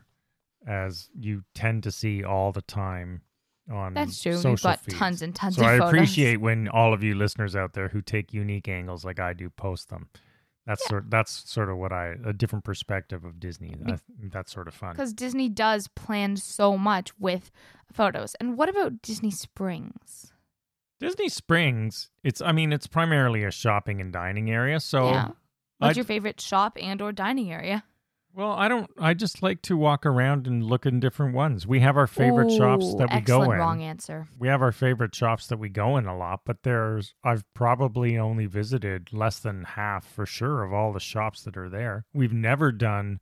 as 0.67 1.09
you 1.13 1.43
tend 1.53 1.83
to 1.83 1.91
see 1.91 2.23
all 2.23 2.51
the 2.51 2.61
time 2.63 3.21
on 3.71 3.93
That's 3.93 4.21
true. 4.21 4.33
You've 4.39 4.61
got 4.61 4.79
feeds. 4.81 4.97
tons 4.97 5.21
and 5.21 5.33
tons 5.35 5.55
so 5.55 5.61
of 5.63 5.67
I 5.67 5.77
photos. 5.77 5.89
appreciate 5.93 6.37
when 6.41 6.67
all 6.67 6.93
of 6.93 7.03
you 7.03 7.15
listeners 7.15 7.55
out 7.55 7.73
there 7.73 7.89
who 7.89 8.01
take 8.01 8.33
unique 8.33 8.67
angles 8.67 9.03
like 9.05 9.19
I 9.19 9.33
do 9.33 9.49
post 9.49 9.89
them. 9.89 10.09
That's 10.67 10.83
sort 10.87 11.11
that's 11.11 11.47
sort 11.51 11.69
of 11.69 11.77
what 11.77 11.91
I 11.93 12.15
a 12.25 12.33
different 12.33 12.65
perspective 12.65 13.23
of 13.23 13.39
Disney. 13.39 13.75
I, 13.87 13.97
that's 14.31 14.51
sort 14.51 14.67
of 14.67 14.73
fun. 14.73 14.93
because 14.93 15.13
Disney 15.13 15.47
does 15.47 15.87
plan 15.89 16.37
so 16.37 16.75
much 16.77 17.11
with 17.19 17.51
photos. 17.93 18.35
And 18.39 18.57
what 18.57 18.69
about 18.69 19.01
Disney 19.03 19.29
Springs? 19.31 20.31
Disney 20.99 21.29
Springs, 21.29 22.09
it's 22.23 22.41
I 22.41 22.51
mean 22.51 22.73
it's 22.73 22.87
primarily 22.87 23.43
a 23.43 23.51
shopping 23.51 24.01
and 24.01 24.11
dining 24.11 24.49
area, 24.49 24.79
so 24.79 25.09
yeah. 25.09 25.27
What's 25.77 25.91
I'd- 25.91 25.97
your 25.99 26.05
favorite 26.05 26.39
shop 26.41 26.77
and 26.81 27.01
or 27.01 27.11
dining 27.11 27.51
area? 27.51 27.83
Well, 28.35 28.51
I 28.51 28.67
don't. 28.67 28.91
I 28.99 29.13
just 29.13 29.41
like 29.41 29.61
to 29.63 29.77
walk 29.77 30.05
around 30.05 30.45
and 30.45 30.61
look 30.61 30.85
in 30.85 30.99
different 30.99 31.33
ones. 31.33 31.65
We 31.65 31.79
have 31.79 31.95
our 31.95 32.05
favorite 32.05 32.51
shops 32.51 32.93
that 32.95 33.13
we 33.13 33.21
go 33.21 33.43
in. 33.43 33.51
Wrong 33.51 33.81
answer. 33.81 34.27
We 34.37 34.49
have 34.49 34.61
our 34.61 34.73
favorite 34.73 35.15
shops 35.15 35.47
that 35.47 35.57
we 35.57 35.69
go 35.69 35.95
in 35.95 36.05
a 36.05 36.17
lot, 36.17 36.41
but 36.45 36.63
there's 36.63 37.15
I've 37.23 37.45
probably 37.53 38.17
only 38.17 38.45
visited 38.45 39.13
less 39.13 39.39
than 39.39 39.63
half 39.63 40.05
for 40.05 40.25
sure 40.25 40.63
of 40.63 40.73
all 40.73 40.91
the 40.91 40.99
shops 40.99 41.43
that 41.43 41.55
are 41.55 41.69
there. 41.69 42.03
We've 42.13 42.33
never 42.33 42.73
done 42.73 43.21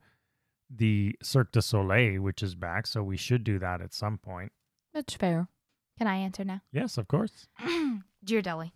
the 0.68 1.16
Cirque 1.22 1.52
du 1.52 1.62
Soleil, 1.62 2.20
which 2.20 2.42
is 2.42 2.56
back, 2.56 2.88
so 2.88 3.04
we 3.04 3.18
should 3.18 3.44
do 3.44 3.60
that 3.60 3.82
at 3.82 3.94
some 3.94 4.18
point. 4.18 4.52
That's 4.96 5.14
fair. 5.14 5.48
Can 6.00 6.08
I 6.08 6.16
answer 6.16 6.44
now? 6.44 6.62
Yes, 6.72 6.98
of 6.98 7.08
course. 7.08 7.48
Ghirardelli. 8.26 8.72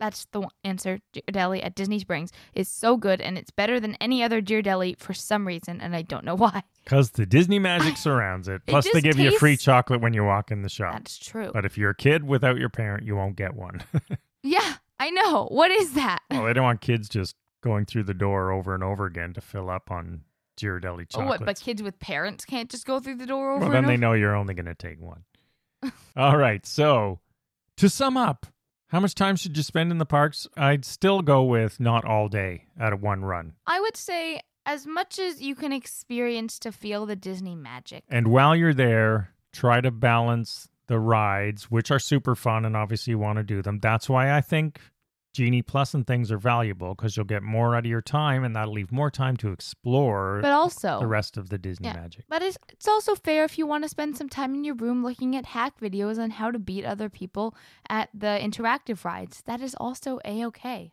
That's 0.00 0.26
the 0.32 0.48
answer. 0.64 0.98
Ghirardelli 1.14 1.64
at 1.64 1.74
Disney 1.74 1.98
Springs 2.00 2.32
is 2.54 2.68
so 2.68 2.96
good, 2.96 3.20
and 3.20 3.36
it's 3.38 3.50
better 3.50 3.78
than 3.78 3.94
any 4.00 4.22
other 4.22 4.40
Ghirardelli 4.42 4.98
for 4.98 5.12
some 5.14 5.46
reason, 5.46 5.80
and 5.80 5.94
I 5.94 6.02
don't 6.02 6.24
know 6.24 6.34
why. 6.36 6.62
Because 6.82 7.10
the 7.12 7.26
Disney 7.26 7.58
magic 7.58 7.96
surrounds 7.98 8.48
it. 8.48 8.54
It 8.54 8.66
Plus, 8.66 8.84
they 8.86 9.00
just 9.00 9.04
give 9.04 9.18
you 9.18 9.38
free 9.38 9.56
chocolate 9.56 10.00
when 10.00 10.14
you 10.14 10.24
walk 10.24 10.50
in 10.50 10.62
the 10.62 10.68
shop. 10.68 10.94
That's 10.94 11.18
true. 11.18 11.50
But 11.52 11.64
if 11.64 11.78
you're 11.78 11.90
a 11.90 11.94
kid 11.94 12.24
without 12.26 12.56
your 12.58 12.70
parent, 12.70 13.04
you 13.04 13.14
won't 13.14 13.36
get 13.36 13.54
one. 13.54 13.82
yeah, 14.42 14.76
I 14.98 15.10
know. 15.10 15.46
What 15.50 15.70
is 15.70 15.92
that? 15.92 16.20
well, 16.30 16.44
they 16.44 16.54
don't 16.54 16.64
want 16.64 16.80
kids 16.80 17.08
just 17.08 17.36
going 17.62 17.84
through 17.84 18.04
the 18.04 18.14
door 18.14 18.50
over 18.50 18.74
and 18.74 18.82
over 18.82 19.04
again 19.04 19.34
to 19.34 19.40
fill 19.42 19.68
up 19.68 19.90
on 19.90 20.22
Ghirardelli 20.58 21.06
Oh, 21.14 21.24
what? 21.26 21.44
But 21.44 21.60
kids 21.60 21.82
with 21.82 21.98
parents 22.00 22.44
can't 22.44 22.70
just 22.70 22.86
go 22.86 23.00
through 23.00 23.16
the 23.16 23.26
door 23.26 23.52
over 23.52 23.60
well, 23.60 23.70
then 23.70 23.84
they 23.84 23.92
over. 23.94 24.00
know 24.00 24.12
you're 24.14 24.34
only 24.34 24.54
going 24.54 24.66
to 24.66 24.74
take 24.74 25.00
one. 25.00 25.24
All 26.16 26.36
right. 26.36 26.64
So, 26.66 27.20
to 27.76 27.88
sum 27.88 28.16
up, 28.16 28.46
how 28.90 28.98
much 29.00 29.14
time 29.14 29.36
should 29.36 29.56
you 29.56 29.62
spend 29.62 29.92
in 29.92 29.98
the 29.98 30.06
parks? 30.06 30.48
I'd 30.56 30.84
still 30.84 31.22
go 31.22 31.44
with 31.44 31.78
not 31.78 32.04
all 32.04 32.28
day 32.28 32.64
at 32.78 33.00
one 33.00 33.24
run. 33.24 33.54
I 33.66 33.80
would 33.80 33.96
say 33.96 34.40
as 34.66 34.86
much 34.86 35.18
as 35.18 35.40
you 35.40 35.54
can 35.54 35.72
experience 35.72 36.58
to 36.60 36.72
feel 36.72 37.06
the 37.06 37.16
Disney 37.16 37.54
magic. 37.54 38.04
And 38.08 38.28
while 38.28 38.54
you're 38.54 38.74
there, 38.74 39.30
try 39.52 39.80
to 39.80 39.90
balance 39.90 40.68
the 40.88 40.98
rides, 40.98 41.70
which 41.70 41.92
are 41.92 42.00
super 42.00 42.34
fun 42.34 42.64
and 42.64 42.76
obviously 42.76 43.12
you 43.12 43.18
want 43.18 43.38
to 43.38 43.44
do 43.44 43.62
them. 43.62 43.78
That's 43.78 44.08
why 44.08 44.36
I 44.36 44.40
think 44.40 44.80
Genie 45.32 45.62
Plus 45.62 45.94
and 45.94 46.06
things 46.06 46.32
are 46.32 46.38
valuable 46.38 46.94
because 46.94 47.16
you'll 47.16 47.24
get 47.26 47.42
more 47.42 47.76
out 47.76 47.84
of 47.84 47.90
your 47.90 48.02
time 48.02 48.42
and 48.44 48.54
that'll 48.56 48.72
leave 48.74 48.90
more 48.90 49.10
time 49.10 49.36
to 49.38 49.52
explore 49.52 50.40
But 50.42 50.52
also, 50.52 50.98
the 50.98 51.06
rest 51.06 51.36
of 51.36 51.50
the 51.50 51.58
Disney 51.58 51.86
Yeah. 51.88 51.94
magic. 51.94 52.24
But 52.28 52.42
it's, 52.42 52.58
it's 52.68 52.88
also 52.88 53.14
fair 53.14 53.44
if 53.44 53.56
you 53.58 53.66
want 53.66 53.84
to 53.84 53.88
spend 53.88 54.16
some 54.16 54.28
time 54.28 54.54
in 54.54 54.64
your 54.64 54.74
room 54.74 55.04
looking 55.04 55.36
at 55.36 55.46
hack 55.46 55.78
videos 55.80 56.18
on 56.18 56.30
how 56.30 56.50
to 56.50 56.58
beat 56.58 56.84
other 56.84 57.08
people 57.08 57.54
at 57.88 58.08
the 58.12 58.38
interactive 58.42 59.04
rides. 59.04 59.42
That 59.46 59.60
is 59.60 59.74
also 59.76 60.18
a 60.24 60.44
okay. 60.46 60.92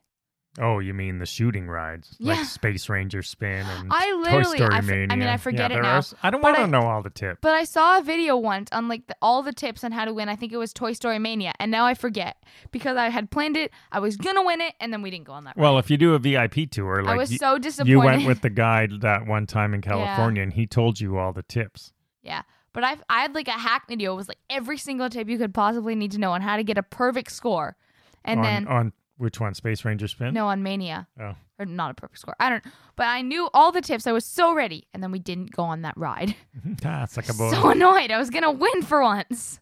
Oh, 0.60 0.80
you 0.80 0.94
mean 0.94 1.20
the 1.20 1.26
shooting 1.28 1.68
rides, 1.68 2.16
Yeah. 2.20 2.34
like 2.34 2.46
Space 2.46 2.90
Ranger 2.90 3.22
Spin 3.22 3.66
and 3.66 3.90
I 3.92 4.10
Toy 4.10 4.16
literally- 4.18 4.58
Story 4.58 4.74
I 4.74 4.82
for- 4.82 4.94
I 4.94 5.16
mean, 5.16 5.22
I 5.28 5.38
forget 5.38 5.70
yeah, 5.72 5.78
it 5.78 5.82
now, 5.84 5.98
are 5.98 6.04
I 6.24 6.30
don't 6.32 6.42
want 6.42 6.56
to 6.58 6.66
know 6.68 6.82
all 6.82 7.04
the 7.04 7.12
tips. 7.12 7.40
But 7.42 7.54
I 7.54 7.64
saw 7.64 8.00
a 8.00 8.02
video 8.02 8.36
once 8.38 8.70
on 8.72 8.88
like 8.88 9.06
the, 9.08 9.16
all 9.22 9.44
the 9.44 9.54
tips 9.54 9.84
on 9.84 9.92
how 9.92 10.06
to 10.06 10.14
win. 10.14 10.30
I 10.30 10.36
think 10.36 10.52
it 10.52 10.58
was 10.58 10.74
Toy 10.74 10.94
Story 10.94 11.20
Mania, 11.20 11.54
and 11.60 11.70
now 11.72 11.86
I 11.86 11.94
forget 11.94 12.38
because 12.72 12.98
I 12.98 13.10
had 13.10 13.30
planned 13.30 13.56
it. 13.56 13.72
I 13.92 14.00
was 14.00 14.18
gonna 14.18 14.44
win 14.44 14.62
it, 14.62 14.74
and 14.80 14.92
then 14.92 15.02
we 15.04 15.12
didn't 15.12 15.26
go 15.26 15.34
on 15.34 15.44
that. 15.44 15.58
well, 15.58 15.78
if 15.78 15.90
you 15.92 15.98
do 15.98 16.16
a 16.16 16.20
VIP 16.20 16.66
tour, 16.72 17.04
like 17.04 17.14
I 17.14 17.18
was 17.18 17.30
y- 17.30 17.38
so 17.38 17.58
disappointed. 17.60 17.92
you 17.92 18.00
went 18.02 18.26
with 18.26 18.42
the 18.42 18.50
guide 18.50 19.02
that 19.02 19.28
one 19.28 19.46
time 19.46 19.74
in 19.76 19.82
California, 19.82 20.42
and 20.42 20.54
he 20.54 20.66
told 20.66 21.00
you 21.00 21.18
all 21.18 21.34
the 21.34 21.44
tips. 21.44 21.94
yeah, 22.24 22.42
but 22.74 22.84
I 22.84 22.98
I 23.10 23.22
had 23.22 23.36
like 23.36 23.48
a 23.48 23.52
hack 23.52 23.88
video. 23.88 24.14
It 24.14 24.18
was 24.18 24.28
like 24.28 24.40
every 24.50 24.78
single 24.80 25.08
tip 25.10 25.30
you 25.30 25.38
could 25.38 25.54
possibly 25.54 25.94
need 25.94 26.12
to 26.14 26.18
know 26.18 26.32
on 26.32 26.42
how 26.42 26.58
to 26.58 26.64
get 26.64 26.78
a 26.80 26.84
perfect 26.84 27.32
score, 27.32 27.78
and 28.26 28.40
on, 28.40 28.44
then 28.44 28.68
on 28.68 28.94
which 29.18 29.40
one, 29.40 29.54
Space 29.54 29.84
Ranger 29.86 30.08
Spin? 30.08 30.34
no 30.34 30.48
on 30.48 30.64
Mania. 30.64 31.08
Oh. 31.20 31.36
or 31.60 31.66
not 31.66 31.92
a 31.92 31.94
perfect 31.94 32.20
score. 32.20 32.36
I 32.40 32.50
don't. 32.50 32.64
But 32.96 33.08
I 33.08 33.22
knew 33.22 33.50
all 33.54 33.72
the 33.72 33.82
tips. 33.82 34.08
I 34.08 34.12
was 34.12 34.26
so 34.26 34.54
ready, 34.54 34.88
and 34.94 35.02
then 35.04 35.12
we 35.12 35.20
didn't 35.20 35.52
go 35.52 35.64
on 35.64 35.82
that 35.84 35.98
ride. 35.98 36.36
That's 36.82 37.18
like 37.18 37.30
a 37.30 37.34
so 37.34 37.70
annoyed. 37.70 38.12
I 38.12 38.18
was 38.18 38.30
gonna 38.30 38.52
win 38.52 38.82
for 38.84 39.02
once, 39.02 39.60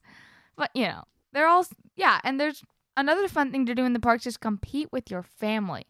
but 0.56 0.70
you 0.74 0.84
know 0.84 1.04
they're 1.34 1.48
all 1.48 1.66
yeah. 1.96 2.20
And 2.24 2.40
there's 2.40 2.64
another 2.98 3.28
fun 3.28 3.52
thing 3.52 3.66
to 3.66 3.76
do 3.76 3.86
in 3.86 3.94
the 3.94 4.00
parks 4.00 4.26
is 4.28 4.38
compete 4.38 4.90
with 4.92 5.10
your 5.12 5.24
family. 5.24 5.86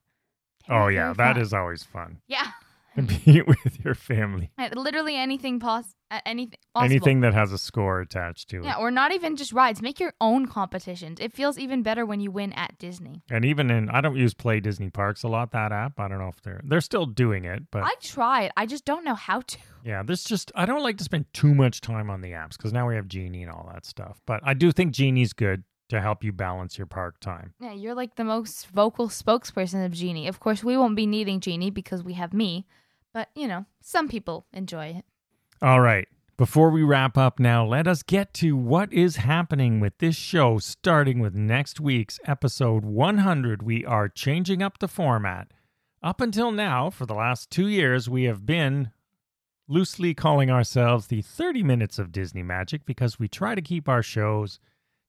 oh 0.70 0.88
yeah, 0.88 1.14
that 1.14 1.34
fun. 1.36 1.42
is 1.42 1.54
always 1.54 1.84
fun. 1.84 2.20
yeah. 2.28 2.48
Compete 2.96 3.46
with 3.66 3.84
your 3.84 3.94
family. 3.94 4.52
Literally 4.74 5.16
anything 5.16 5.60
pos- 5.60 5.94
uh, 6.10 6.20
anything 6.26 6.58
possible. 6.74 6.92
Anything 6.92 7.22
that 7.22 7.34
has 7.34 7.52
a 7.52 7.58
score 7.58 8.00
attached 8.02 8.50
to 8.50 8.58
it. 8.60 8.64
Yeah, 8.64 8.78
or 8.78 8.90
not 8.90 9.12
even 9.12 9.36
just 9.36 9.52
rides. 9.54 9.82
Make 9.82 10.00
your 10.00 10.14
own 10.22 10.48
competitions. 10.48 11.20
It 11.20 11.34
feels 11.34 11.58
even 11.60 11.84
better 11.84 12.06
when 12.06 12.20
you 12.20 12.32
win 12.32 12.54
at 12.54 12.78
Disney. 12.80 13.22
And 13.30 13.44
even 13.46 13.70
in, 13.70 13.90
I 13.90 14.02
don't 14.02 14.16
use 14.16 14.34
Play 14.34 14.60
Disney 14.60 14.90
Parks 14.90 15.24
a 15.24 15.28
lot. 15.28 15.52
That 15.52 15.72
app, 15.72 16.00
I 16.00 16.08
don't 16.08 16.20
know 16.20 16.30
if 16.30 16.42
they're 16.42 16.62
they're 16.64 16.82
still 16.82 17.06
doing 17.06 17.46
it, 17.46 17.64
but 17.72 17.84
I 17.84 17.94
tried. 18.02 18.52
I 18.56 18.66
just 18.66 18.86
don't 18.86 19.04
know 19.04 19.16
how 19.16 19.42
to. 19.42 19.58
yeah, 19.84 20.02
there's 20.04 20.24
just 20.24 20.52
I 20.56 20.66
don't 20.66 20.82
like 20.84 20.98
to 20.98 21.04
spend 21.04 21.26
too 21.34 21.54
much 21.54 21.82
time 21.82 22.10
on 22.10 22.22
the 22.22 22.32
apps 22.32 22.52
because 22.58 22.72
now 22.74 22.88
we 22.88 22.96
have 22.96 23.08
Genie 23.08 23.44
and 23.44 23.52
all 23.52 23.70
that 23.74 23.86
stuff. 23.86 24.22
But 24.26 24.40
I 24.44 24.54
do 24.54 24.72
think 24.72 24.94
Genie's 24.94 25.34
good 25.34 25.64
to 25.90 26.02
help 26.02 26.24
you 26.24 26.32
balance 26.32 26.78
your 26.80 26.88
park 26.88 27.20
time. 27.20 27.54
Yeah, 27.60 27.74
you're 27.74 27.94
like 27.94 28.16
the 28.16 28.24
most 28.24 28.68
vocal 28.70 29.08
spokesperson 29.10 29.86
of 29.86 29.92
Genie. 29.92 30.28
Of 30.28 30.40
course, 30.40 30.64
we 30.64 30.76
won't 30.78 30.96
be 30.96 31.06
needing 31.06 31.40
Genie 31.40 31.70
because 31.70 32.04
we 32.04 32.14
have 32.14 32.34
me. 32.34 32.66
But, 33.16 33.30
you 33.34 33.48
know, 33.48 33.66
some 33.82 34.10
people 34.10 34.46
enjoy 34.52 34.88
it. 34.88 35.06
All 35.62 35.80
right. 35.80 36.06
Before 36.36 36.70
we 36.70 36.84
wrap 36.84 37.18
up 37.18 37.40
now, 37.40 37.66
let 37.66 37.88
us 37.88 38.04
get 38.04 38.34
to 38.34 38.58
what 38.58 38.92
is 38.92 39.16
happening 39.16 39.80
with 39.80 39.98
this 40.00 40.18
show 40.18 40.58
starting 40.58 41.20
with 41.20 41.34
next 41.34 41.80
week's 41.80 42.20
episode 42.26 42.84
100. 42.84 43.64
We 43.64 43.86
are 43.86 44.10
changing 44.10 44.62
up 44.62 44.80
the 44.80 44.90
format. 44.90 45.54
Up 46.04 46.20
until 46.20 46.52
now, 46.52 46.90
for 46.90 47.06
the 47.06 47.14
last 47.14 47.50
two 47.50 47.70
years, 47.70 48.10
we 48.10 48.26
have 48.26 48.46
been 48.46 48.92
loosely 49.70 50.14
calling 50.14 50.52
ourselves 50.52 51.08
the 51.08 51.22
30 51.22 51.64
Minutes 51.64 51.98
of 51.98 52.12
Disney 52.12 52.44
Magic 52.44 52.86
because 52.86 53.18
we 53.18 53.30
try 53.30 53.56
to 53.56 53.62
keep 53.62 53.88
our 53.88 54.04
shows 54.04 54.60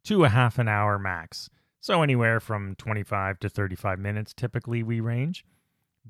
to 0.05 0.23
a 0.23 0.29
half 0.29 0.61
an 0.61 0.69
hour 0.69 0.97
max. 0.97 1.51
So, 1.81 2.05
anywhere 2.05 2.39
from 2.39 2.77
25 2.77 3.41
to 3.41 3.49
35 3.49 3.99
minutes 3.99 4.33
typically 4.33 4.85
we 4.85 5.01
range. 5.01 5.45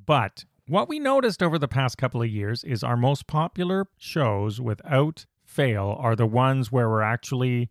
But 0.05 0.45
what 0.69 0.89
we 0.89 0.99
noticed 0.99 1.43
over 1.43 1.59
the 1.59 1.69
past 1.69 1.97
couple 1.97 2.23
of 2.23 2.29
years 2.29 2.65
is 2.65 2.83
our 2.83 2.97
most 2.97 3.27
popular 3.27 3.87
shows 3.97 4.61
without 4.61 5.27
fail 5.45 5.97
are 6.01 6.17
the 6.17 6.27
ones 6.27 6.73
where 6.73 6.89
we're 6.89 7.03
actually 7.03 7.71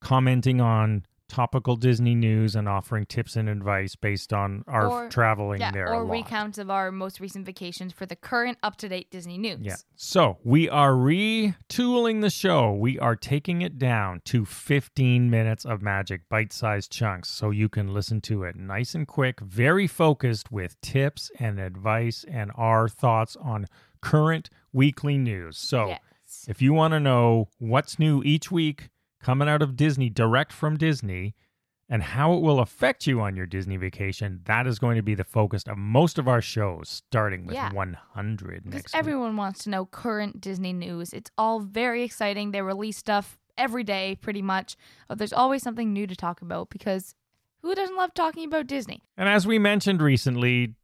commenting 0.00 0.60
on 0.60 1.04
topical 1.30 1.76
Disney 1.76 2.14
news 2.14 2.56
and 2.56 2.68
offering 2.68 3.06
tips 3.06 3.36
and 3.36 3.48
advice 3.48 3.94
based 3.96 4.32
on 4.32 4.64
our 4.66 4.86
Or- 4.88 5.08
traveling 5.08 5.60
Yeah, 5.60 5.70
there 5.70 5.94
or 5.94 6.04
recounts 6.04 6.58
of 6.58 6.68
our 6.70 6.90
most 6.90 7.20
recent 7.20 7.46
vacations 7.46 7.92
for 7.92 8.04
the 8.04 8.16
current 8.16 8.58
up 8.62 8.76
to 8.78 8.88
date 8.88 9.10
Disney 9.10 9.38
news. 9.38 9.60
Yeah. 9.62 9.76
So 9.94 10.38
we 10.44 10.68
are 10.68 10.92
retooling 10.92 12.20
the 12.20 12.30
show. 12.30 12.72
We 12.74 12.98
are 12.98 13.16
taking 13.16 13.62
it 13.62 13.78
down 13.78 14.20
to 14.26 14.44
15 14.44 15.30
minutes 15.30 15.64
of 15.64 15.80
magic, 15.82 16.28
bite 16.28 16.52
sized 16.52 16.90
chunks, 16.92 17.28
so 17.28 17.50
you 17.50 17.68
can 17.68 17.94
listen 17.94 18.20
to 18.22 18.42
it 18.44 18.56
nice 18.56 18.94
and 18.94 19.06
quick, 19.06 19.40
very 19.40 19.86
focused 19.86 20.50
with 20.50 20.80
tips 20.80 21.30
and 21.38 21.58
advice 21.60 22.24
and 22.28 22.50
our 22.56 22.88
thoughts 22.88 23.36
on 23.36 23.66
current 24.00 24.50
weekly 24.72 25.16
news. 25.16 25.56
So 25.58 25.88
Yes. 25.88 26.46
if 26.48 26.60
you 26.60 26.72
want 26.72 26.92
to 26.92 27.00
know 27.00 27.48
what's 27.58 27.98
new 27.98 28.22
each 28.24 28.50
week 28.50 28.88
coming 29.22 29.48
out 29.48 29.62
of 29.62 29.76
Disney, 29.76 30.08
direct 30.10 30.52
from 30.52 30.76
Disney, 30.76 31.34
and 31.88 32.02
how 32.02 32.32
it 32.34 32.40
will 32.40 32.60
affect 32.60 33.06
you 33.06 33.20
on 33.20 33.34
your 33.36 33.46
Disney 33.46 33.76
vacation, 33.76 34.40
that 34.44 34.66
is 34.66 34.78
going 34.78 34.96
to 34.96 35.02
be 35.02 35.14
the 35.14 35.24
focus 35.24 35.64
of 35.66 35.76
most 35.76 36.18
of 36.18 36.28
our 36.28 36.40
shows, 36.40 36.88
starting 36.88 37.46
with 37.46 37.54
Yeah. 37.56 37.72
100 37.72 38.62
Because 38.64 38.72
next 38.74 38.94
week. 38.94 38.98
everyone 38.98 39.36
wants 39.36 39.64
to 39.64 39.70
know 39.70 39.86
current 39.86 40.40
Disney 40.40 40.72
news. 40.72 41.12
It's 41.12 41.30
all 41.36 41.60
very 41.60 42.02
exciting. 42.04 42.52
They 42.52 42.62
release 42.62 42.96
stuff 42.96 43.38
every 43.58 43.82
day, 43.84 44.16
pretty 44.20 44.40
much. 44.40 44.76
Oh, 45.10 45.14
there's 45.16 45.32
always 45.32 45.62
something 45.62 45.92
new 45.92 46.06
to 46.06 46.14
talk 46.14 46.42
about 46.42 46.70
because 46.70 47.14
who 47.62 47.74
doesn't 47.74 47.96
love 47.96 48.14
talking 48.14 48.44
about 48.46 48.68
Disney? 48.68 49.02
And 49.16 49.28
as 49.28 49.46
we 49.46 49.58
mentioned 49.58 50.00
recently, 50.00 50.76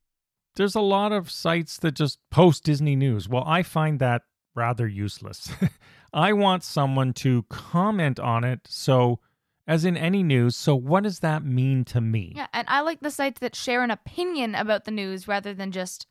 there's 0.56 0.74
a 0.74 0.80
lot 0.80 1.12
of 1.12 1.30
sites 1.30 1.78
that 1.78 1.92
just 1.94 2.18
post 2.30 2.64
Disney 2.64 2.96
news. 2.96 3.28
Well, 3.28 3.44
I 3.46 3.62
find 3.62 3.98
that 4.00 4.22
rather 4.56 4.88
useless. 4.88 5.50
I 6.16 6.32
want 6.32 6.64
someone 6.64 7.12
to 7.14 7.42
comment 7.50 8.18
on 8.18 8.42
it. 8.42 8.60
So, 8.66 9.20
as 9.66 9.84
in 9.84 9.96
any 9.96 10.22
news, 10.22 10.56
so 10.56 10.74
what 10.74 11.02
does 11.02 11.20
that 11.20 11.44
mean 11.44 11.84
to 11.86 12.00
me? 12.00 12.32
Yeah, 12.34 12.46
and 12.54 12.66
I 12.68 12.80
like 12.80 13.00
the 13.00 13.10
sites 13.10 13.40
that 13.40 13.54
share 13.54 13.84
an 13.84 13.90
opinion 13.90 14.54
about 14.54 14.86
the 14.86 14.90
news 14.90 15.28
rather 15.28 15.52
than 15.52 15.72
just 15.72 16.06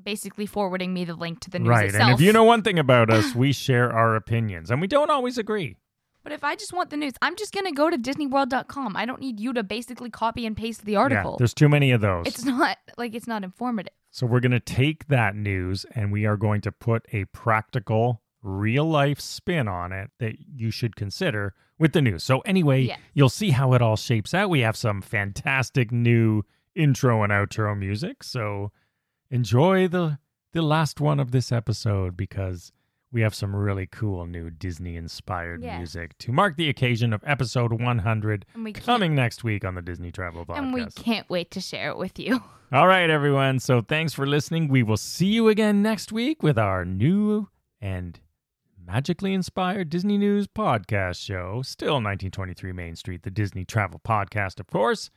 basically 0.00 0.46
forwarding 0.46 0.94
me 0.94 1.04
the 1.04 1.14
link 1.14 1.40
to 1.40 1.50
the 1.50 1.58
news 1.58 1.68
right. 1.68 1.86
itself. 1.86 2.04
And 2.04 2.14
if 2.14 2.20
you 2.20 2.32
know 2.32 2.44
one 2.44 2.62
thing 2.62 2.78
about 2.78 3.10
us, 3.10 3.34
we 3.34 3.52
share 3.52 3.92
our 3.92 4.14
opinions 4.14 4.70
and 4.70 4.80
we 4.80 4.86
don't 4.86 5.10
always 5.10 5.36
agree. 5.36 5.76
But 6.22 6.32
if 6.32 6.44
I 6.44 6.54
just 6.54 6.72
want 6.72 6.90
the 6.90 6.96
news, 6.96 7.12
I'm 7.20 7.36
just 7.36 7.52
going 7.52 7.66
to 7.66 7.72
go 7.72 7.90
to 7.90 7.98
disneyworld.com. 7.98 8.96
I 8.96 9.04
don't 9.04 9.20
need 9.20 9.40
you 9.40 9.52
to 9.52 9.62
basically 9.62 10.10
copy 10.10 10.46
and 10.46 10.56
paste 10.56 10.84
the 10.84 10.96
article. 10.96 11.32
Yeah, 11.32 11.36
there's 11.38 11.52
too 11.52 11.68
many 11.68 11.90
of 11.90 12.00
those. 12.00 12.26
it's 12.26 12.44
not 12.44 12.78
like 12.96 13.14
it's 13.14 13.26
not 13.26 13.44
informative. 13.44 13.92
So 14.10 14.26
we're 14.26 14.40
going 14.40 14.52
to 14.52 14.60
take 14.60 15.08
that 15.08 15.34
news 15.34 15.84
and 15.94 16.12
we 16.12 16.24
are 16.24 16.36
going 16.36 16.60
to 16.62 16.72
put 16.72 17.04
a 17.12 17.24
practical, 17.26 18.22
real 18.44 18.84
life 18.88 19.18
spin 19.18 19.66
on 19.66 19.90
it 19.90 20.10
that 20.20 20.36
you 20.54 20.70
should 20.70 20.94
consider 20.94 21.54
with 21.78 21.92
the 21.92 22.02
news. 22.02 22.22
So 22.22 22.40
anyway, 22.40 22.96
you'll 23.14 23.28
see 23.30 23.50
how 23.50 23.72
it 23.72 23.82
all 23.82 23.96
shapes 23.96 24.32
out. 24.34 24.50
We 24.50 24.60
have 24.60 24.76
some 24.76 25.00
fantastic 25.02 25.90
new 25.90 26.42
intro 26.76 27.22
and 27.24 27.32
outro 27.32 27.76
music. 27.76 28.22
So 28.22 28.70
enjoy 29.30 29.88
the 29.88 30.18
the 30.52 30.62
last 30.62 31.00
one 31.00 31.18
of 31.18 31.32
this 31.32 31.50
episode 31.50 32.16
because 32.16 32.70
we 33.10 33.22
have 33.22 33.34
some 33.34 33.56
really 33.56 33.86
cool 33.86 34.24
new 34.26 34.50
Disney 34.50 34.94
inspired 34.96 35.62
Yeah. 35.62 35.78
music 35.78 36.16
to 36.18 36.32
mark 36.32 36.56
the 36.56 36.68
occasion 36.68 37.12
of 37.12 37.22
episode 37.26 37.72
100 37.72 38.44
And 38.54 38.62
we 38.64 38.72
coming 38.72 39.14
next 39.16 39.42
week 39.42 39.64
on 39.64 39.74
the 39.74 39.82
Disney 39.82 40.12
Travel 40.12 40.44
Podcast. 40.46 40.58
and 40.58 40.74
we 40.74 40.84
can't 40.86 41.28
wait 41.30 41.50
to 41.52 41.60
share 41.60 41.90
it 41.90 41.96
with 41.98 42.18
you. 42.20 42.40
All 42.72 42.86
right, 42.86 43.08
everyone. 43.10 43.58
So 43.60 43.80
thanks 43.80 44.12
for 44.12 44.26
listening. 44.26 44.68
We 44.68 44.82
will 44.82 44.96
see 44.96 45.26
you 45.26 45.48
again 45.48 45.82
next 45.82 46.12
week 46.12 46.42
with 46.42 46.58
our 46.58 46.84
new 46.84 47.48
and 47.80 48.18
magically 48.86 49.32
inspired 49.32 49.90
Disney 49.90 50.18
News 50.18 50.46
podcast 50.46 51.24
show. 51.24 51.62
Still 51.62 51.94
1923 51.94 52.72
Main 52.72 52.96
Street, 52.96 53.22
the 53.22 53.30
Disney 53.30 53.64
Travel 53.64 54.00
Podcast, 54.06 54.60
of 54.60 54.66
course. 54.66 55.10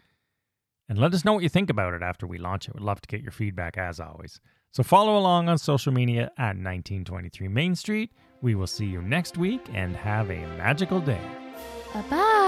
And 0.89 0.97
let 0.97 1.13
us 1.13 1.25
know 1.25 1.33
what 1.33 1.43
you 1.43 1.49
think 1.49 1.69
about 1.69 1.93
it 1.93 2.01
after 2.01 2.25
we 2.25 2.37
launch 2.37 2.67
it. 2.67 2.73
We'd 2.73 2.83
love 2.83 3.01
to 3.01 3.07
get 3.07 3.21
your 3.21 3.31
feedback 3.31 3.77
as 3.77 3.99
always. 3.99 4.39
So 4.71 4.83
follow 4.83 5.17
along 5.17 5.49
on 5.49 5.57
social 5.57 5.91
media 5.91 6.31
at 6.37 6.55
1923 6.55 7.47
Main 7.47 7.75
Street. 7.75 8.11
We 8.41 8.55
will 8.55 8.67
see 8.67 8.85
you 8.85 9.01
next 9.01 9.37
week 9.37 9.61
and 9.73 9.95
have 9.95 10.29
a 10.29 10.45
magical 10.57 10.99
day. 10.99 11.21
Bye 11.93 12.03
bye. 12.09 12.46